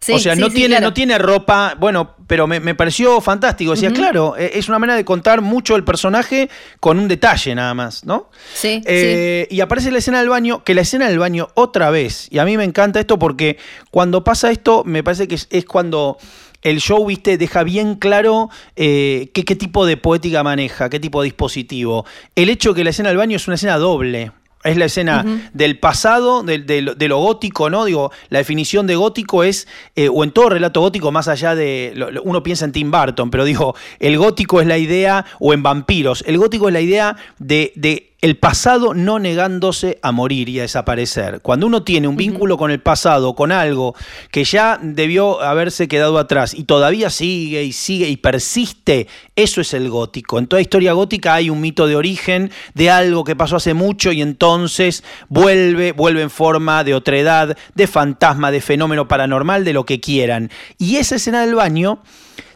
[0.00, 0.86] Sí, o sea, sí, no, sí, tiene, claro.
[0.88, 3.72] no tiene ropa, bueno, pero me, me pareció fantástico.
[3.72, 7.72] Decía, claro, eh, es una manera de contar mucho el personaje con un detalle nada
[7.72, 8.28] más, ¿no?
[8.54, 12.28] Sí, Eh, Y aparece la escena del baño, que la escena del baño otra vez,
[12.30, 13.56] y a mí me encanta esto porque
[13.90, 16.18] cuando pasa esto, me parece que es, es cuando
[16.64, 21.22] el show, viste, deja bien claro eh, qué, qué tipo de poética maneja, qué tipo
[21.22, 22.04] de dispositivo.
[22.34, 24.32] El hecho que la escena del baño es una escena doble.
[24.64, 27.84] Es la escena del pasado, de, lo- de lo gótico, ¿no?
[27.84, 31.92] Digo, la definición de gótico es, eh, o en todo relato gótico, más allá de.
[31.94, 35.52] lo- lo- uno piensa en Tim Burton, pero digo, el gótico es la idea, o
[35.52, 40.48] en vampiros, el gótico es la idea de, de el pasado no negándose a morir
[40.48, 41.42] y a desaparecer.
[41.42, 43.94] Cuando uno tiene un vínculo con el pasado, con algo
[44.30, 49.74] que ya debió haberse quedado atrás y todavía sigue y sigue y persiste, eso es
[49.74, 50.38] el gótico.
[50.38, 54.10] En toda historia gótica hay un mito de origen de algo que pasó hace mucho
[54.10, 59.84] y entonces vuelve, vuelve en forma de otredad, de fantasma, de fenómeno paranormal, de lo
[59.84, 60.50] que quieran.
[60.78, 61.98] Y esa escena del baño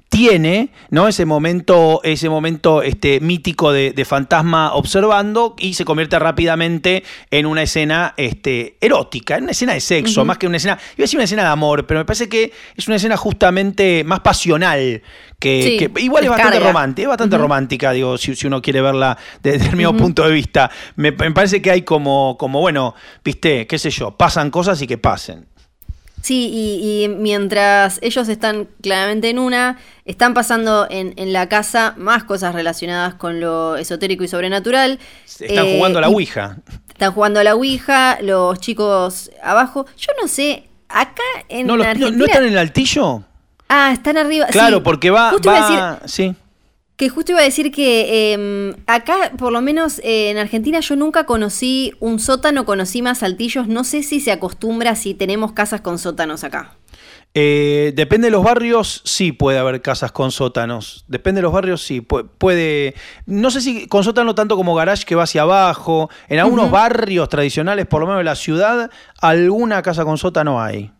[0.09, 1.07] tiene ¿no?
[1.07, 7.47] ese momento, ese momento este, mítico de, de fantasma observando y se convierte rápidamente en
[7.47, 11.05] una escena este, erótica, en una escena de sexo, más que una escena, iba a
[11.05, 15.03] decir una escena de amor, pero me parece que es una escena justamente más pasional.
[15.39, 18.81] Que, Sí, que igual es bastante romántica, es bastante romántica, digo, si, si uno quiere
[18.81, 20.71] verla desde el mismo punto de vista.
[20.97, 22.95] Me, me parece que hay como, como, bueno,
[23.25, 25.47] viste, qué sé yo, pasan cosas y que pasen.
[26.29, 31.95] Sí, y, y mientras ellos están claramente en una, están pasando en, en la casa
[31.97, 34.99] más cosas relacionadas con lo esotérico y sobrenatural.
[35.41, 36.59] Están Eh, jugando a la Ouija.
[36.91, 39.87] Están jugando a la Ouija, los chicos abajo.
[39.97, 42.19] Yo no sé, acá en No, los- no- Argentina...
[42.19, 43.23] ¿No están en el altillo?
[43.71, 44.49] Ah, están arriba.
[44.49, 44.83] Claro, sí.
[44.85, 46.35] porque va, Justo iba a decir- va, sí.
[46.99, 50.97] Que justo iba a decir que eh, acá, por lo menos eh, en Argentina, yo
[50.97, 53.69] nunca conocí un sótano, conocí más saltillos.
[53.69, 56.75] No sé si se acostumbra si tenemos casas con sótanos acá.
[57.35, 61.05] Eh, depende de los barrios, sí puede haber casas con sótanos.
[61.07, 62.01] Depende de los barrios, sí.
[62.01, 62.95] pu- Puede.
[63.27, 66.11] No sé si con sótano tanto como garage que va hacia abajo.
[66.29, 70.91] En algunos barrios tradicionales, por lo menos de la ciudad, alguna casa con sótano hay.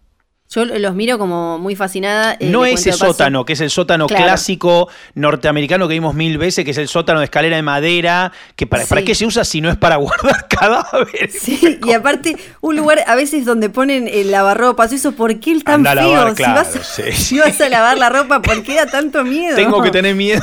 [0.51, 2.33] Yo los miro como muy fascinada.
[2.41, 4.25] eh, no ese sótano, que es el sótano Claro.
[4.25, 8.33] clásico norteamericano que vimos mil veces, que es el sótano de escalera de madera.
[8.57, 9.07] que ¿Para, ¿para Sí.
[9.07, 11.39] qué se usa si no es para guardar cadáveres?
[11.39, 15.65] Sí, y aparte, un lugar a veces donde ponen el lavarropas, eso, ¿por qué el
[15.65, 16.15] tan Anda feo?
[16.15, 17.13] lavar, si, vas sí.
[17.13, 19.55] si vas a lavar la ropa, ¿por qué da tanto miedo?
[19.55, 20.41] Tengo que tener miedo.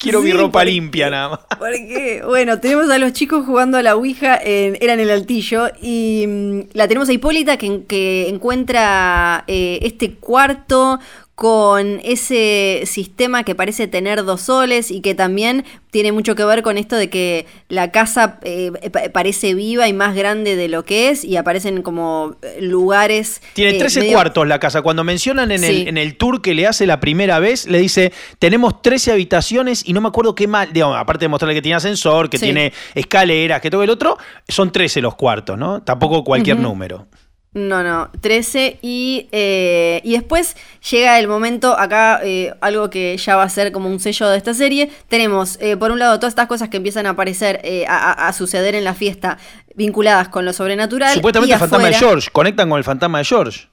[0.00, 1.40] Quiero mi ropa porque- limpia nada más.
[1.58, 5.68] Porque, bueno, tenemos a los chicos jugando a la Ouija, en, era en el altillo,
[5.80, 10.98] y mm, la tenemos a Hipólita que, que encuentra eh, este cuarto
[11.40, 16.60] con ese sistema que parece tener dos soles y que también tiene mucho que ver
[16.60, 18.70] con esto de que la casa eh,
[19.14, 23.40] parece viva y más grande de lo que es y aparecen como eh, lugares...
[23.54, 24.82] Tiene 13 cuartos la casa.
[24.82, 28.12] Cuando mencionan en, el, en el tour que le hace la primera vez, le dice,
[28.38, 31.76] tenemos 13 habitaciones y no me acuerdo qué mal, digamos, aparte de mostrarle que tiene
[31.76, 35.80] ascensor, que tiene escaleras, que todo el otro, son 13 los cuartos, ¿no?
[35.80, 37.06] Tampoco cualquier número.
[37.52, 40.56] No, no, 13 y, eh, y después
[40.88, 44.36] llega el momento, acá eh, algo que ya va a ser como un sello de
[44.36, 48.32] esta serie, tenemos eh, por un lado todas estas cosas que empiezan a aparecer, a,
[48.34, 49.38] suceder en la fiesta
[49.74, 51.12] vinculadas con lo sobrenatural.
[51.12, 53.69] Supuestamente el fantasma de George, conectan con el fantasma de George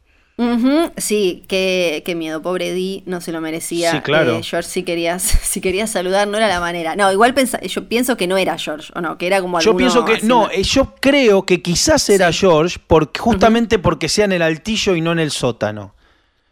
[0.97, 2.41] sí, qué, qué, miedo.
[2.41, 3.91] Pobre Di, no se lo merecía.
[3.91, 4.39] Sí, claro.
[4.43, 6.95] George, si querías, si querías saludar, no era la manera.
[6.95, 7.33] No, igual
[7.67, 10.49] yo pienso que no era George, o no, que era como Yo pienso que, no,
[10.51, 12.79] eh, yo creo que quizás era George,
[13.19, 15.96] justamente porque sea en el altillo y no en el sótano.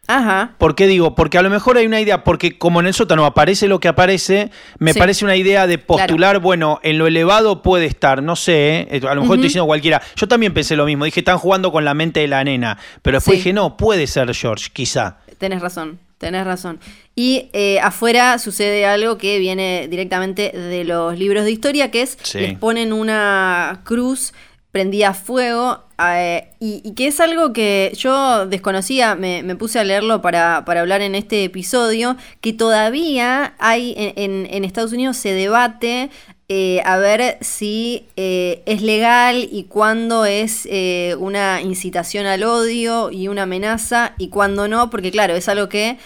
[0.08, 0.54] Ajá.
[0.58, 1.14] ¿Por qué digo?
[1.14, 3.88] Porque a lo mejor hay una idea, porque como en el sótano aparece lo que
[3.88, 8.86] aparece, me parece una idea de postular, bueno, en lo elevado puede estar, no sé,
[8.90, 10.00] eh, a lo mejor estoy diciendo cualquiera.
[10.14, 13.16] Yo también pensé lo mismo, dije, están jugando con la mente de la nena, pero
[13.18, 15.18] después dije, no, puede ser George, quizá.
[15.38, 16.78] Tenés razón, tenés razón.
[17.14, 22.34] Y eh, afuera sucede algo que viene directamente de los libros de historia, que es,
[22.34, 24.32] les ponen una cruz
[24.76, 30.58] prendía fuego eh, y, que es algo que yo desconocía, me, puse a leerlo para,
[30.58, 36.10] hablar en este episodio, que todavía hay en, Estados Unidos se debate
[36.50, 40.68] eh, a ver si eh, es legal y cuándo es
[41.18, 45.96] una incitación al odio y una amenaza y cuándo no, porque claro, es algo que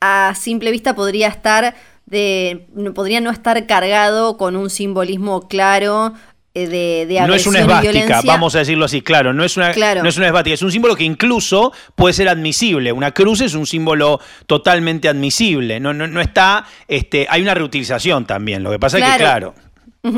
[0.00, 6.14] a simple vista podría estar de, podría no estar cargado con un simbolismo claro
[6.54, 10.08] de, de No es una esvástica, vamos a decirlo así, claro, no es una, no
[10.08, 12.92] es una esvástica, es un símbolo que incluso puede ser admisible.
[12.92, 15.80] Una cruz es un símbolo totalmente admisible.
[15.80, 18.62] No, no, no está, este, hay una reutilización también.
[18.62, 19.54] Lo que pasa es que, claro.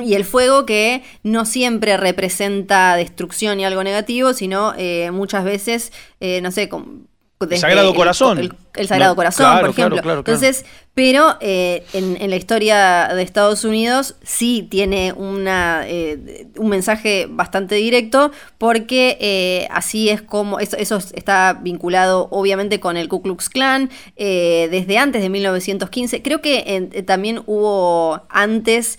[0.04, 5.92] Y el fuego que no siempre representa destrucción y algo negativo, sino eh, muchas veces,
[6.20, 6.68] eh, no sé,
[7.50, 8.38] el Sagrado Corazón.
[8.74, 10.18] El, Sagrado Corazón, por ejemplo.
[10.18, 10.64] Entonces,
[10.94, 18.30] pero eh, en, la historia de Estados Unidos sí tiene eh, un mensaje bastante directo
[18.58, 24.98] porque eh, así es como, eso, está vinculado obviamente con el Ku Klux Klan desde
[24.98, 26.22] antes de 1915.
[26.22, 28.98] Creo que también hubo antes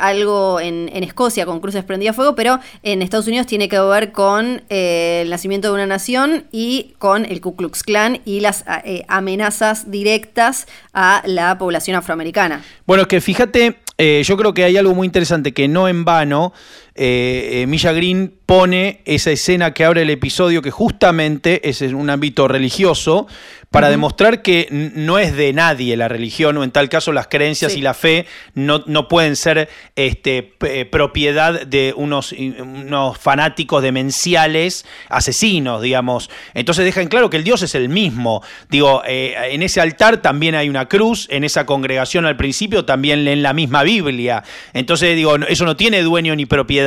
[0.00, 3.78] algo en, en, Escocia con cruces prendidas a fuego, pero en Estados Unidos tiene que
[3.78, 8.64] ver con el nacimiento de una nación y con el Ku Klux Klan y las
[9.06, 12.62] amenazas directas a la población afroamericana.
[12.86, 16.52] Bueno, que fíjate, eh, yo creo que hay algo muy interesante que no en vano
[16.94, 22.10] eh, eh Green pone esa escena que abre el episodio, que justamente es en un
[22.10, 23.26] ámbito religioso,
[23.70, 27.74] para demostrar que no es de nadie la religión, o en tal caso las creencias
[27.74, 30.42] y la fe no, no pueden ser este,
[30.90, 36.28] propiedad de unos, unos fanáticos demenciales, asesinos, digamos.
[36.52, 38.42] Entonces dejan claro que el Dios es el mismo.
[38.68, 43.24] Digo, eh, en ese altar también hay una cruz, en esa congregación al principio también
[43.24, 44.44] leen la misma Biblia.
[44.74, 46.81] Entonces digo, eso no tiene dueño ni propiedad.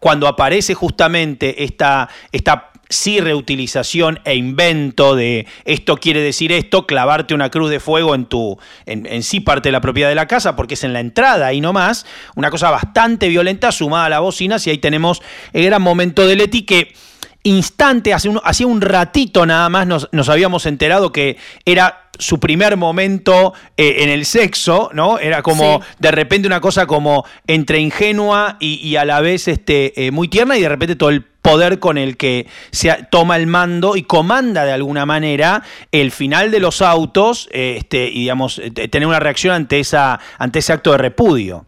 [0.00, 7.34] Cuando aparece justamente esta, esta sí reutilización e invento de esto quiere decir esto, clavarte
[7.34, 10.56] una cruz de fuego en tu, en, sí parte de la propiedad de la casa,
[10.56, 14.20] porque es en la entrada y no más, una cosa bastante violenta sumada a la
[14.20, 15.22] bocina, y ahí tenemos
[15.52, 16.94] el gran momento de Leti que
[17.42, 22.76] instante, hace un, hacía un ratito nada más nos, habíamos enterado que era su primer
[22.76, 25.18] momento eh, en el sexo, ¿no?
[25.20, 30.10] Era como de repente una cosa como entre ingenua y, a la vez este, eh,
[30.10, 33.96] muy tierna y de repente todo el poder con el que se toma el mando
[33.96, 39.20] y comanda de alguna manera el final de los autos este, y digamos, tener una
[39.20, 41.67] reacción ante, esa, ante ese acto de repudio.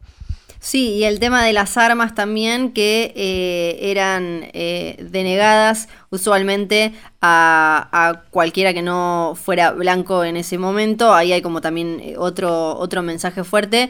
[0.62, 6.92] Sí, y el tema de las armas también, que eh, eran eh, denegadas usualmente
[7.22, 11.14] a, a, cualquiera que no fuera blanco en ese momento.
[11.14, 13.88] Ahí hay como también eh, otro, otro mensaje fuerte.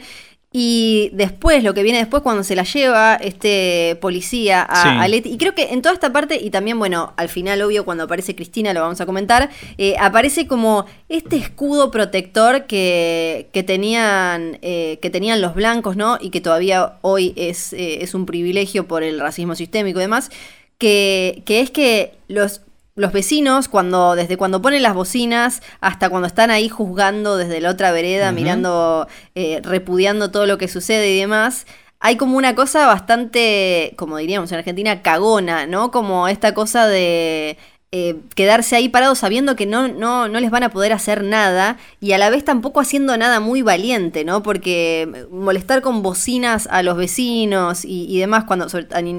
[0.53, 5.37] Y después, lo que viene después, cuando se la lleva este policía a, Leti, y
[5.37, 8.73] creo que en toda esta parte, y también, bueno, al final, obvio, cuando aparece Cristina,
[8.73, 15.09] lo vamos a comentar, eh, aparece como este escudo protector que, que tenían, eh, que
[15.09, 16.17] tenían los blancos, ¿no?
[16.19, 20.31] Y que todavía hoy es, eh, es un privilegio por el racismo sistémico y demás,
[20.77, 22.59] que, que es que los
[23.01, 27.71] los vecinos, cuando, desde cuando ponen las bocinas hasta cuando están ahí juzgando desde la
[27.71, 31.65] otra vereda, mirando, eh, repudiando todo lo que sucede y demás,
[31.99, 35.91] hay como una cosa bastante, como diríamos en Argentina, cagona, ¿no?
[35.91, 37.57] Como esta cosa de
[37.91, 41.77] eh, quedarse ahí parados sabiendo que no, no, no les van a poder hacer nada
[41.99, 44.41] y a la vez tampoco haciendo nada muy valiente, ¿no?
[44.43, 48.67] Porque molestar con bocinas a los vecinos y, demás, cuando,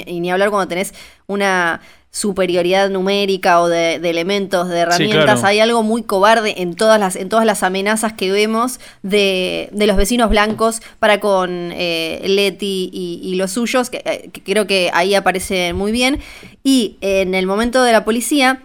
[0.07, 0.95] y ni hablar cuando tenés
[1.27, 1.83] una
[2.15, 5.45] superioridad numérica o de, elementos, de herramientas.
[5.45, 9.97] Hay algo muy cobarde en todas las, en todas las amenazas que vemos de, los
[9.97, 15.73] vecinos blancos para con eh, Leti y, los suyos, eh, que, creo que ahí aparece
[15.73, 16.21] muy bien.
[16.63, 18.63] Y en el momento de la policía,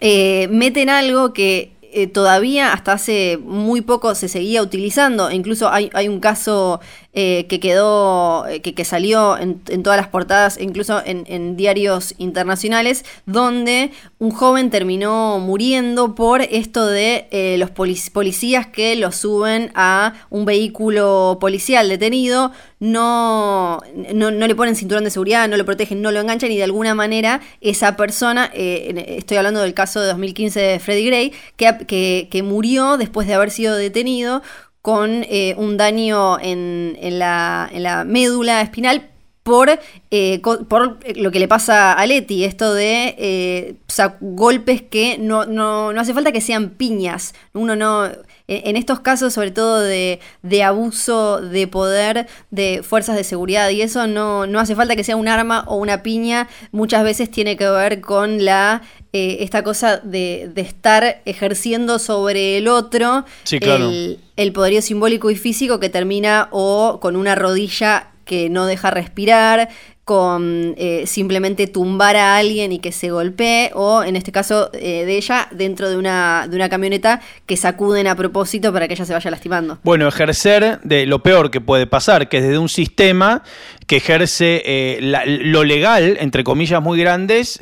[0.00, 1.72] eh, meten algo que
[2.12, 5.30] todavía hasta hace muy poco se seguía utilizando.
[5.30, 6.80] Incluso hay, hay un caso
[7.16, 13.92] eh, que quedó, eh, que, salió en, todas las portadas, incluso en, diarios internacionales, donde
[14.18, 20.44] un joven terminó muriendo por esto de eh, los policías que lo suben a un
[20.44, 22.50] vehículo policial detenido,
[22.80, 23.80] no,
[24.12, 26.96] no, le ponen cinturón de seguridad, no lo protegen, no lo enganchan y de alguna
[26.96, 32.96] manera esa persona, estoy hablando del caso de 2015 de Freddie Gray, que, que murió
[32.96, 34.42] después de haber sido detenido
[34.84, 39.08] con eh, un daño en, la, en, la, médula espinal
[39.42, 39.80] por,
[40.10, 43.76] eh, por lo que le pasa a Leti, esto de eh,
[44.20, 48.10] golpes que no, no, no, hace falta que sean piñas, uno no...
[48.46, 53.80] En estos casos, sobre todo de, de, abuso de poder de fuerzas de seguridad y
[53.80, 57.56] eso, no, no hace falta que sea un arma o una piña, muchas veces tiene
[57.56, 58.82] que ver con la
[59.16, 65.78] eh, esta cosa de, estar ejerciendo sobre el otro el, el poderío simbólico y físico
[65.78, 69.68] que termina o con una rodilla que no deja respirar,
[70.04, 75.06] con eh, simplemente tumbar a alguien y que se golpee, o en este caso eh,
[75.06, 79.06] de ella, dentro de una, de una camioneta que sacuden a propósito para que ella
[79.06, 79.78] se vaya lastimando.
[79.82, 83.42] Bueno, ejercer de lo peor que puede pasar, que es desde un sistema
[83.86, 87.60] que ejerce eh, lo legal, entre comillas muy grandes,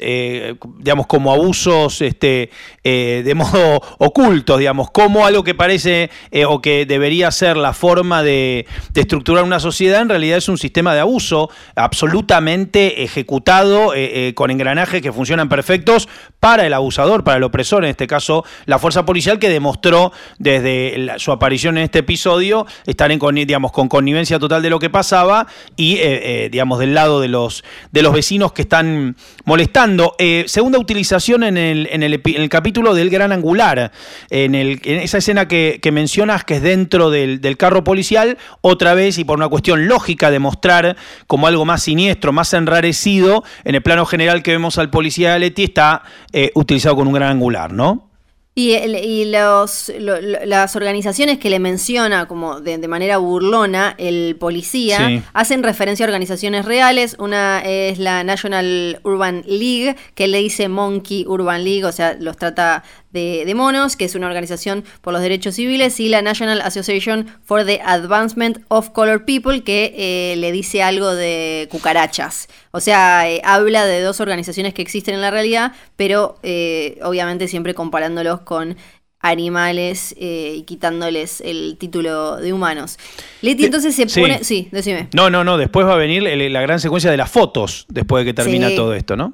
[0.78, 2.50] digamos, como abusos este,
[2.82, 6.10] de modo ocultos, digamos, como algo que parece
[6.46, 10.58] o que debería ser la forma de, de estructurar una sociedad, en realidad es un
[10.58, 16.08] sistema de abuso absoluto ejecutado eh, eh, con engranajes que funcionan perfectos
[16.40, 21.18] para el abusador, para el opresor, en este caso la fuerza policial que demostró desde
[21.18, 25.46] su aparición en este episodio estar en, digamos, con connivencia total de lo que pasaba
[25.76, 30.14] y eh, digamos del lado de los, de los vecinos que están molestando.
[30.46, 33.92] segunda utilización en el, en el, capítulo del gran angular,
[34.30, 38.94] en, el, en esa escena que, mencionas que es dentro del, del carro policial, otra
[38.94, 40.96] vez y por una cuestión lógica de mostrar
[41.26, 45.40] como algo más siniestro, más enrarecido, en el plano general que vemos al policía de
[45.40, 46.02] Leti, está
[46.32, 48.11] eh, utilizado con un gran angular, ¿no?
[48.54, 55.62] Y, y los, las organizaciones que le menciona como de, manera burlona el policía hacen
[55.62, 57.16] referencia a organizaciones reales.
[57.18, 62.36] Una es la National Urban League, que le dice Monkey Urban League, o sea, los
[62.36, 67.26] trata de, monos, que es una organización por los derechos civiles, y la National Association
[67.44, 72.48] for the Advancement of Colored People, que eh, le dice algo de cucarachas.
[72.70, 77.48] O sea, eh, habla de dos organizaciones que existen en la realidad, pero eh, obviamente
[77.48, 78.76] siempre comparándolos con
[79.24, 82.98] animales y quitándoles el título de humanos.
[83.40, 84.42] Leti entonces se pone...
[84.42, 84.68] Sí.
[84.72, 85.10] decime.
[85.14, 88.32] No, no, no, después va a venir la gran secuencia de las fotos después de
[88.32, 89.32] que termina todo esto, ¿no?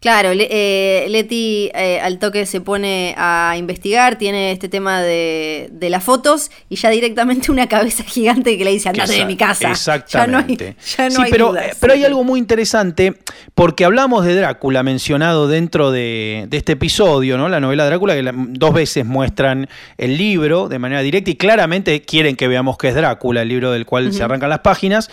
[0.00, 5.90] Claro, eh, Leti eh, al toque se pone a investigar, tiene este tema de, de,
[5.90, 9.70] las fotos y ya directamente una cabeza gigante que le dice andate de mi casa.
[9.70, 10.74] Exactamente.
[10.96, 13.14] Ya no hay, pero, pero hay algo muy interesante
[13.54, 17.50] porque hablamos de Drácula mencionado dentro de, este episodio, ¿no?
[17.50, 22.36] La novela Drácula que dos veces muestran el libro de manera directa y claramente quieren
[22.36, 25.10] que veamos que es Drácula, el libro del cual se arrancan las páginas.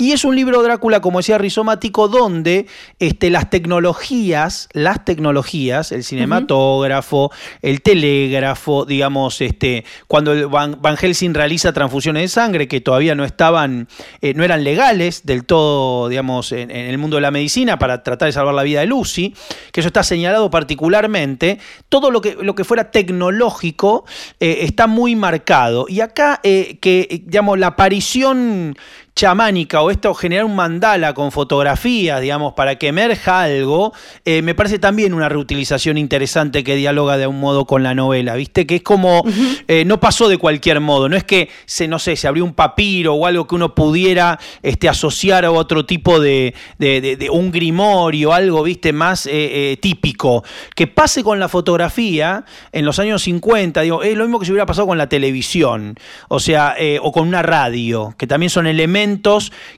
[0.00, 2.66] Y es un libro Drácula, como decía, rizomático, donde
[3.00, 7.32] este, las tecnologías, las tecnologías, el cinematógrafo,
[7.62, 13.88] el telégrafo, digamos, este, cuando Van, Helsing realiza transfusiones de sangre que todavía no estaban,
[14.20, 18.26] eh, no eran legales del todo, digamos, en, el mundo de la medicina para tratar
[18.26, 19.34] de salvar la vida de Lucy,
[19.72, 24.04] que eso está señalado particularmente, todo lo que, lo que fuera tecnológico
[24.38, 25.86] eh, está muy marcado.
[25.88, 28.76] Y acá, eh, que, digamos, la aparición
[29.18, 33.92] chamánica o esto generar un mandala con fotografías, digamos, para que emerja algo,
[34.24, 38.36] eh, me parece también una reutilización interesante que dialoga de un modo con la novela,
[38.36, 38.64] ¿viste?
[38.64, 39.24] Que es como,
[39.66, 42.54] eh, no pasó de cualquier modo, no es que se, no sé, se abrió un
[42.54, 48.32] papiro o algo que uno pudiera este, asociar a otro tipo de, de, un grimorio,
[48.32, 48.92] algo, ¿viste?
[48.92, 50.44] Más eh, típico.
[50.76, 54.52] Que pase con la fotografía en los años 50, digo, es lo mismo que se
[54.52, 55.96] hubiera pasado con la televisión,
[56.28, 59.07] o sea, o con una radio, que también son elementos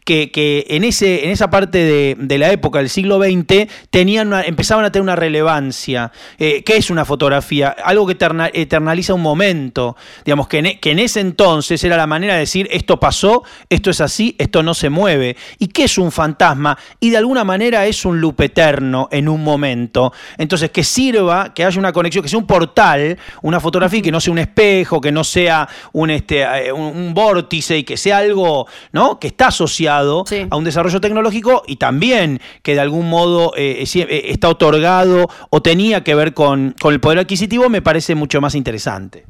[0.04, 1.78] que, en, ese, en esa parte
[2.18, 6.12] de, la época del siglo XX tenían empezaban a tener una relevancia.
[6.38, 7.68] Eh, ¿Qué es una fotografía?
[7.68, 9.96] Algo que eterna- eternaliza un momento.
[10.24, 13.42] Digamos que en, e- que en ese entonces era la manera de decir esto pasó,
[13.68, 15.36] esto es así, esto no se mueve.
[15.58, 16.76] ¿Y qué es un fantasma?
[16.98, 20.12] Y de alguna manera es un loop eterno en un momento.
[20.38, 24.20] Entonces, que sirva, que haya una conexión, que sea un portal, una fotografía que no
[24.20, 28.66] sea un espejo, que no sea un, este, eh, un vórtice y que sea algo
[28.92, 29.18] ¿no?
[29.20, 30.46] Que está asociado Sí.
[30.50, 35.28] a un desarrollo tecnológico y también que de algún modo eh, sí, eh, está otorgado
[35.50, 39.24] o tenía que ver con, con el poder adquisitivo, me parece mucho más interesante.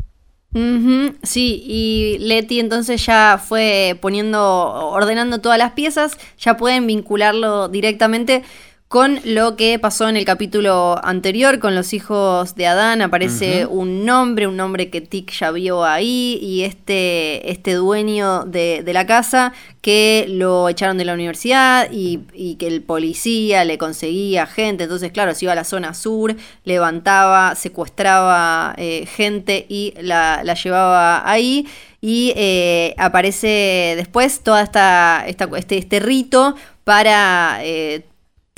[1.22, 4.42] Sí, y Leti entonces ya fue poniendo,
[4.90, 8.42] ordenando todas las piezas, ya pueden vincularlo directamente
[8.90, 13.02] con lo que pasó en el capítulo anterior con los hijos de Adán.
[13.02, 18.82] Aparece un nombre, un nombre que Tic ya vio ahí, y este, este dueño de,
[18.82, 23.78] de la casa que lo echaron de la universidad y, y que el policía le
[23.78, 24.82] conseguía gente.
[24.82, 26.34] Entonces, claro, se iba a la zona sur,
[26.64, 31.64] levantaba, secuestraba eh, gente y la, la llevaba ahí.
[32.00, 38.04] Y eh, aparece después toda esta, esta- este, este rito para eh,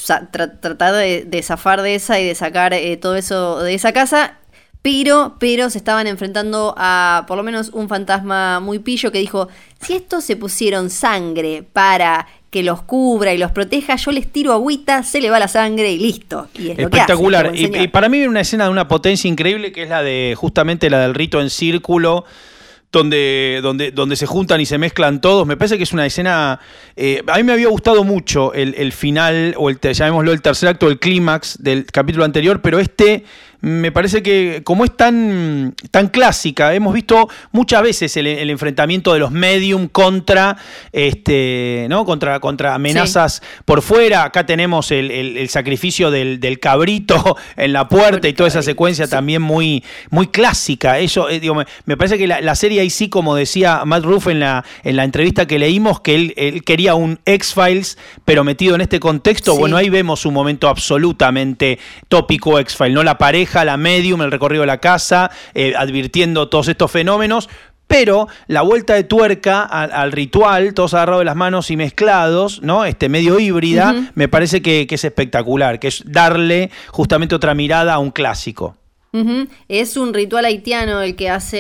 [0.09, 3.93] tra- tratar de, de zafar de esa y de sacar eh, todo eso de esa
[3.93, 4.39] casa.
[4.83, 9.49] Pero, pero se estaban enfrentando a por lo menos un fantasma muy pillo que dijo,
[9.81, 14.53] si estos se pusieron sangre para que los cubra y los proteja, yo les tiro
[14.53, 16.49] agüita, se le va la sangre y listo.
[16.55, 17.53] Y es lo que hace, Espectacular.
[17.55, 20.35] y, y para mí viene una escena de una potencia increíble que es la de
[20.37, 22.25] justamente la del rito en círculo.
[22.93, 25.47] Donde, donde, donde se juntan y se mezclan todos.
[25.47, 26.61] Me parece que es una escena.
[26.95, 30.69] eh, a mí me había gustado mucho el, el final, o el, llamémoslo el tercer
[30.69, 33.25] acto, el clímax del capítulo anterior, pero este
[33.63, 39.13] me parece que, como es tan, tan clásica, hemos visto muchas veces el, el enfrentamiento
[39.13, 40.57] de los medium contra,
[40.93, 42.05] este, ¿no?
[42.05, 44.25] contra, contra amenazas por fuera.
[44.25, 48.63] Acá tenemos el, el- el sacrificio del, del cabrito en la puerta y toda esa
[48.63, 50.99] secuencia también muy, muy clásica.
[50.99, 54.05] Eso, eh, digo, me, me parece que la, la serie ahí sí, como decía Matt
[54.05, 58.43] Ruff en la, en la entrevista que leímos, que él, él quería un X-Files, pero
[58.45, 59.53] metido en este contexto.
[59.53, 59.59] Sí.
[59.59, 63.03] Bueno, ahí vemos un momento absolutamente tópico X-Files, ¿no?
[63.03, 67.49] La pareja, la medium, el recorrido de la casa, eh, advirtiendo todos estos fenómenos.
[67.87, 72.63] Pero la vuelta de tuerca al, al ritual, todos agarrados de las manos y mezclados,
[72.63, 72.87] ¿no?
[72.87, 77.93] Este medio híbrida, me parece que, que es espectacular, que es darle justamente otra mirada
[77.95, 78.77] a un clásico.
[79.69, 81.59] Es un ritual haitiano el que hace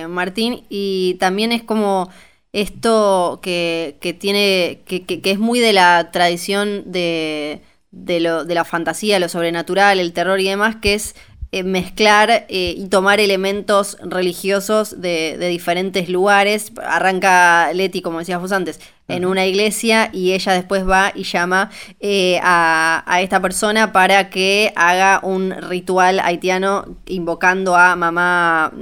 [0.00, 2.08] eh, Martín y también es como
[2.54, 7.60] esto que, que tiene, que- que es muy de la tradición de,
[7.90, 11.14] de, lo, de la fantasía, lo sobrenatural, el terror y demás, que es
[11.52, 16.70] eh, mezclar eh, y tomar elementos religiosos de, de diferentes lugares.
[16.80, 18.78] Arranca Leti, como decías vos antes,
[19.08, 24.30] en una iglesia y ella después va y llama eh, a, a esta persona para
[24.30, 28.72] que haga un ritual haitiano invocando a mamá.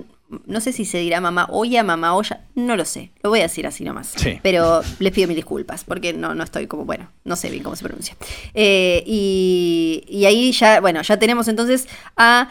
[0.46, 3.44] No sé si se dirá mamá olla, mamá olla, no lo sé, lo voy a
[3.44, 4.12] decir así nomás.
[4.16, 4.38] Sí.
[4.42, 7.76] Pero les pido mis disculpas, porque no, no estoy como, bueno, no sé bien cómo
[7.76, 8.16] se pronuncia.
[8.54, 12.48] Eh, y, y ahí ya, bueno, ya tenemos entonces a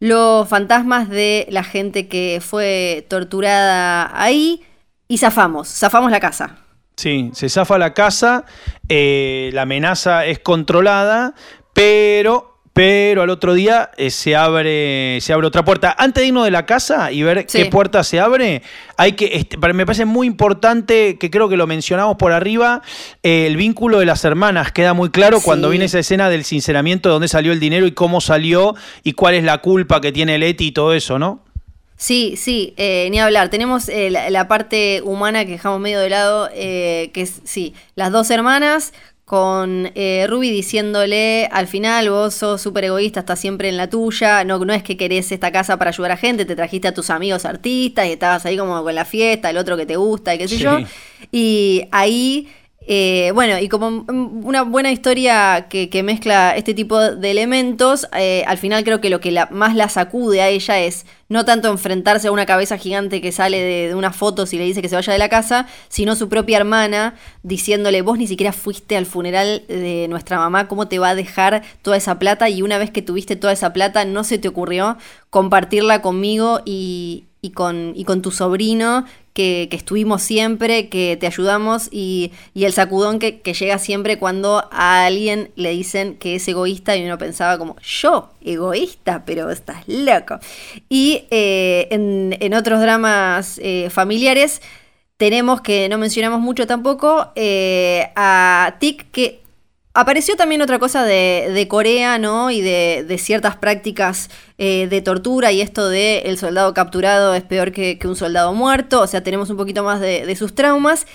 [0.00, 4.62] los fantasmas de la gente que fue torturada ahí
[5.08, 6.58] y zafamos, zafamos la casa.
[6.96, 8.44] Sí, se zafa la casa,
[8.88, 11.34] eh, la amenaza es controlada,
[11.72, 15.94] pero, pero al otro día eh, se, abre, se abre otra puerta.
[15.96, 17.58] Antes de irnos de la casa y ver Sí.
[17.62, 18.62] qué puerta se abre,
[18.96, 22.82] hay que, este, me parece muy importante, que creo que lo mencionamos por arriba,
[23.22, 27.08] eh, el vínculo de las hermanas queda muy claro cuando viene esa escena del sinceramiento
[27.08, 30.36] de dónde salió el dinero y cómo salió y cuál es la culpa que tiene
[30.36, 31.40] Leti y todo eso, ¿no?
[31.96, 33.50] Sí, sí, eh, ni hablar.
[33.50, 37.72] Tenemos eh, la, la parte humana que dejamos medio de lado, eh, que es, sí,
[37.94, 38.92] las dos hermanas
[39.24, 44.44] con eh, Ruby diciéndole al final, vos sos súper egoísta, estás siempre en la tuya,
[44.44, 47.08] no, no es que querés esta casa para ayudar a gente, te trajiste a tus
[47.10, 50.38] amigos artistas y estabas ahí como con la fiesta, el otro que te gusta y
[50.38, 50.62] qué sé Sí.
[50.62, 50.78] yo.
[51.32, 52.48] Y ahí,
[52.86, 58.58] eh, bueno, y como una buena historia que, mezcla este tipo de elementos, eh, al
[58.58, 62.28] final creo que lo que la- más la sacude a ella es no tanto enfrentarse
[62.28, 65.14] a una cabeza gigante que sale de, unas fotos y le dice que se vaya
[65.14, 70.06] de la casa, sino su propia hermana diciéndole, vos ni siquiera fuiste al funeral de
[70.10, 72.50] nuestra mamá, ¿cómo te va a dejar toda esa plata?
[72.50, 74.98] Y una vez que tuviste toda esa plata, no se te ocurrió
[75.30, 82.72] compartirla conmigo y, y con tu sobrino, que, estuvimos siempre, que te ayudamos, y, el
[82.72, 87.58] sacudón que, llega siempre cuando a alguien le dicen que es egoísta y uno pensaba
[87.58, 90.38] como, yo, egoísta, pero estás loco.
[90.88, 94.62] Y eh, en, otros dramas eh, familiares,
[95.16, 99.43] tenemos que no mencionamos mucho tampoco eh, a Tik, que
[99.94, 102.50] apareció también otra cosa de, Corea, ¿no?
[102.50, 104.28] Y de, ciertas prácticas
[104.58, 109.00] eh, de tortura y esto de el soldado capturado es peor que, un soldado muerto,
[109.00, 111.06] o sea, tenemos un poquito más de, sus traumas.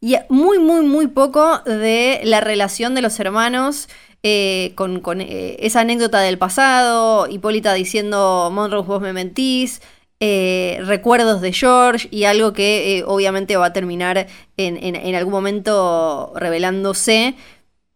[0.00, 3.88] Y muy, muy, muy poco de la relación de los hermanos
[4.24, 9.80] eh, con, esa anécdota del pasado, Hipólita diciendo, Monroe, vos me mentís,
[10.24, 16.32] eh, recuerdos de George y algo que eh, obviamente va a terminar en, algún momento
[16.36, 17.34] revelándose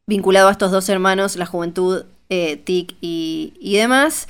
[0.07, 4.29] vinculado a estos dos hermanos, la juventud, eh, Tic y, demás.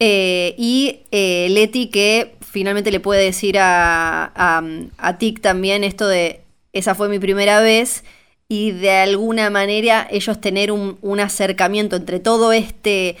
[0.00, 7.08] y Leti que finalmente le puede decir a, a, Tic también esto de, esa fue
[7.08, 8.04] mi primera vez
[8.48, 13.16] y de alguna manera ellos tener un, un acercamiento entre todo este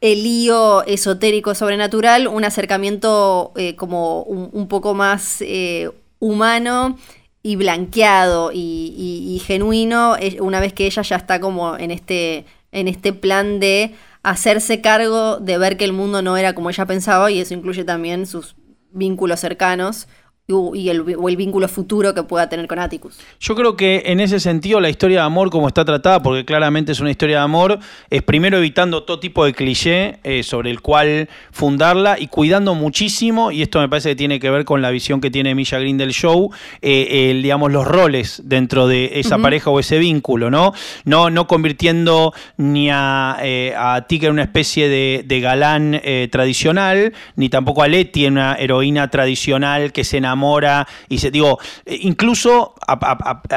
[0.00, 5.90] el lío esotérico sobrenatural, un acercamiento eh, como un, poco más eh,
[6.20, 6.96] humano
[7.42, 13.12] y blanqueado y, genuino, una vez que ella ya está como en este, en este
[13.12, 17.40] plan de hacerse cargo de ver que el mundo no era como ella pensaba y
[17.40, 18.54] eso incluye también sus
[18.92, 20.06] vínculos cercanos
[20.48, 23.18] y el, o el vínculo futuro que pueda tener con Atticus.
[23.38, 26.90] Yo creo que en ese sentido la historia de amor como está tratada, porque claramente
[26.90, 27.78] es una historia de amor,
[28.10, 33.52] es primero evitando todo tipo de cliché eh, sobre el cual fundarla y cuidando muchísimo,
[33.52, 35.96] y esto me parece que tiene que ver con la visión que tiene Milla Green
[35.96, 36.50] del show,
[36.82, 40.72] eh, digamos los roles dentro de esa pareja o ese vínculo, ¿no?
[41.04, 47.48] No, no convirtiendo ni a, eh, a Tika en una especie de, galán tradicional, ni
[47.48, 51.98] tampoco a Letty en una heroína tradicional que se enamora enamora y se digo, eh,
[52.02, 52.74] incluso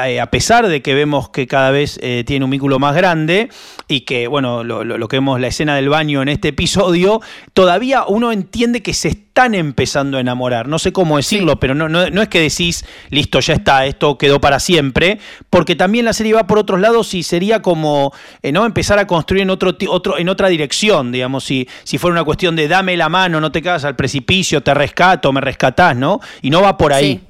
[0.04, 3.48] eh, a, pesar de que vemos que cada vez eh, tiene un vínculo más grande
[3.88, 7.20] y que, bueno, lo, que vemos la escena del baño en este episodio,
[7.52, 10.66] todavía uno entiende que se están empezando a enamorar.
[10.66, 14.40] No sé cómo decirlo, pero no, no, es que decís, listo, ya está, esto quedó
[14.40, 15.18] para siempre,
[15.50, 18.64] porque también la serie va por otros lados y sería como, ¿no?
[18.64, 22.56] Empezar a construir en, otro, otro, en otra dirección, digamos, si, si fuera una cuestión
[22.56, 26.18] de dame la mano, no te cagas al precipicio, te rescato, me rescatás, ¿no?
[26.40, 27.20] Y no va por ahí.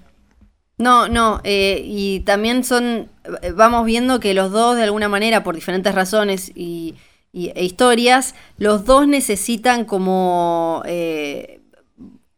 [0.79, 3.09] No, no, eh, y también son,
[3.57, 6.95] vamos viendo que los dos de alguna manera, por diferentes razones y,
[7.33, 11.57] e historias, los dos necesitan como eh,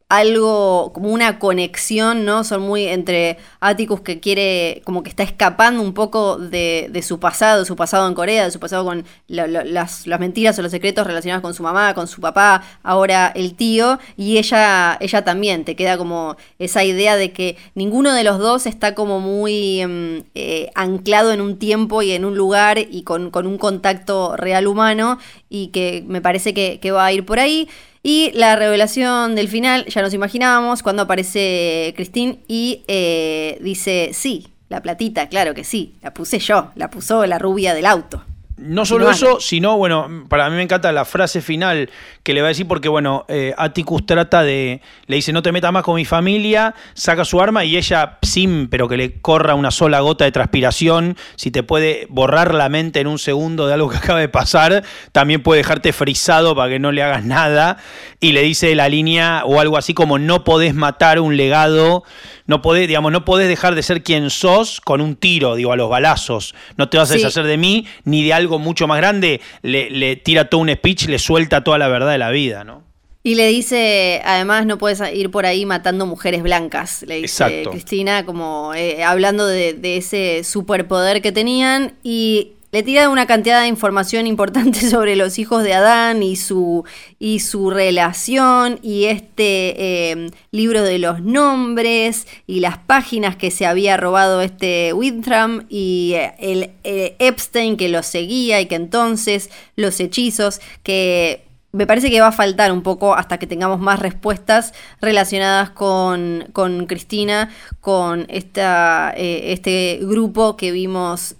[0.08, 2.42] algo, como una conexión, ¿no?
[2.42, 7.66] Son muy entre Atticus que quiere, como que está escapando un poco de, su pasado,
[7.66, 11.52] su pasado en Corea, de su pasado con las, mentiras o los secretos relacionados con
[11.52, 16.36] su mamá, con su papá, ahora el tío, y ella, ella también, te queda como
[16.58, 21.42] esa idea de que ninguno de los dos está como muy em, eh, anclado en
[21.42, 25.18] un tiempo y en un lugar y con, un contacto real humano,
[25.50, 27.68] y que me parece que, que va a ir por ahí.
[28.02, 34.48] Y la revelación del final, ya nos imaginábamos, cuando aparece Christine y eh, dice, sí,
[34.68, 38.24] la platita, claro que sí, la puse yo, la puso la rubia del auto.
[38.58, 41.88] No solo eso, sino, bueno, para mí me encanta la frase final
[42.24, 44.80] que le va a decir, porque, bueno, eh, Atticus trata de.
[45.06, 48.68] Le dice, no te metas más con mi familia, saca su arma y ella, sin,
[48.68, 53.00] pero que le corra una sola gota de transpiración, si te puede borrar la mente
[53.00, 54.82] en un segundo de algo que acaba de pasar,
[55.12, 57.78] también puede dejarte frisado para que no le hagas nada.
[58.20, 62.02] Y le dice la línea o algo así como: no podés matar un legado
[62.48, 65.76] no podés, digamos, no podés dejar de ser quien sos con un tiro, digo, a
[65.76, 66.54] los balazos.
[66.78, 69.40] No te vas a deshacer de mí ni de algo mucho más grande.
[69.62, 72.84] Le, tira todo un speech, le suelta toda la verdad de la vida, ¿no?
[73.24, 78.24] Y le dice, además no puedes ir por ahí matando mujeres blancas, le dice Cristina,
[78.24, 81.94] como eh, hablando de, de, ese superpoder que tenían.
[82.02, 86.84] Y le tira una cantidad de información importante sobre los hijos de Adán y su,
[87.18, 93.66] y su relación y este em, libro de los nombres y las páginas que se
[93.66, 99.50] había robado este Wintram y eh, el, eh, Epstein que lo seguía y que entonces
[99.76, 103.98] los hechizos que me parece que va a faltar un poco hasta que tengamos más
[104.00, 107.50] respuestas relacionadas con, con Cristina,
[107.80, 111.36] con esta, eh, este grupo que vimos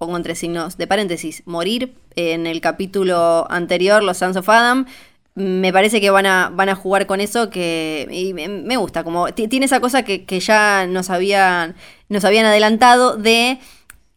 [0.00, 4.86] pongo entre signos de paréntesis, morir en el capítulo anterior, los Sons of Adam.
[5.34, 8.08] Me parece que van a, van a jugar con eso que
[8.64, 11.76] me gusta, como tiene esa cosa que, ya nos habían,
[12.08, 13.58] nos habían adelantado de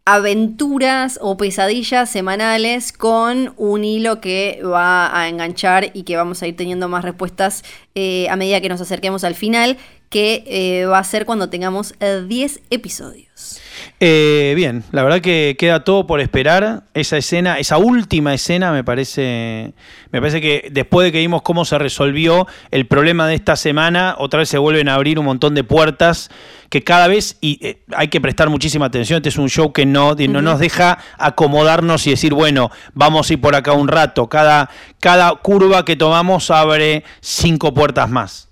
[0.06, 6.48] aventuras o pesadillas semanales con un hilo que va a enganchar y que vamos a
[6.48, 7.64] ir teniendo más respuestas
[7.94, 9.78] eh, a medida que nos acerquemos al final,
[10.10, 13.60] que eh, va a ser cuando tengamos 10 eh, episodios.
[14.00, 16.84] Eh, bien, la verdad que queda todo por esperar.
[16.94, 19.74] Esa escena, esa última escena me parece,
[20.12, 24.16] me parece que después de que vimos cómo se resolvió el problema de esta semana,
[24.18, 26.30] otra vez se vuelven a abrir un montón de puertas
[26.70, 29.86] que cada vez, y eh, hay que prestar muchísima atención, este es un show que
[29.86, 34.28] no, no nos deja acomodarnos y decir, bueno, vamos a ir por acá un rato.
[34.28, 34.70] Cada,
[35.00, 38.50] cada curva que tomamos abre cinco puertas más.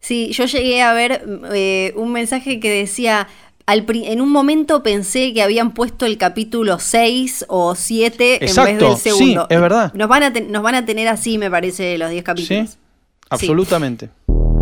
[0.00, 3.28] Sí, yo llegué a ver eh, un mensaje que decía,
[3.68, 8.78] al en un momento pensé que habían puesto el capítulo 6 o 7 en vez
[8.78, 9.46] del segundo.
[9.46, 9.92] Sí, es verdad.
[9.92, 12.70] Nos van, a nos van a tener así, me parece, los 10 capítulos.
[12.70, 12.76] Sí,
[13.28, 14.08] absolutamente.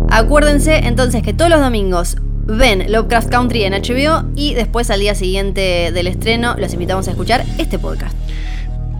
[0.09, 5.15] Acuérdense entonces que todos los domingos ven Lovecraft Country en HBO y después al día
[5.15, 8.13] siguiente del estreno los invitamos a escuchar este podcast.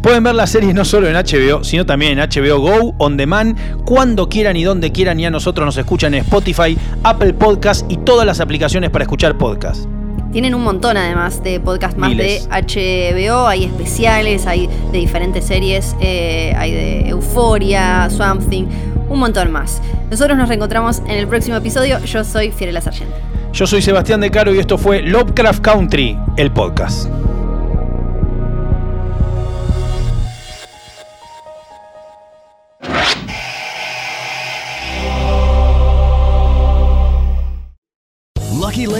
[0.01, 3.57] Pueden ver las series no solo en HBO, sino también en HBO Go, On Demand,
[3.83, 5.19] cuando quieran y donde quieran.
[5.19, 9.37] Y a nosotros nos escuchan en Spotify, Apple Podcast y todas las aplicaciones para escuchar
[9.37, 9.85] podcast.
[10.31, 15.95] Tienen un montón además de podcast más de HBO, hay especiales, hay de diferentes series,
[15.99, 18.65] eh, hay de Euforia, Something,
[19.09, 19.81] un montón más.
[20.11, 21.99] Nosotros nos reencontramos en el próximo episodio.
[22.05, 23.09] Yo soy Fiorella Sargent.
[23.53, 27.09] Yo soy Sebastián De Caro y esto fue Lovecraft Country, el podcast.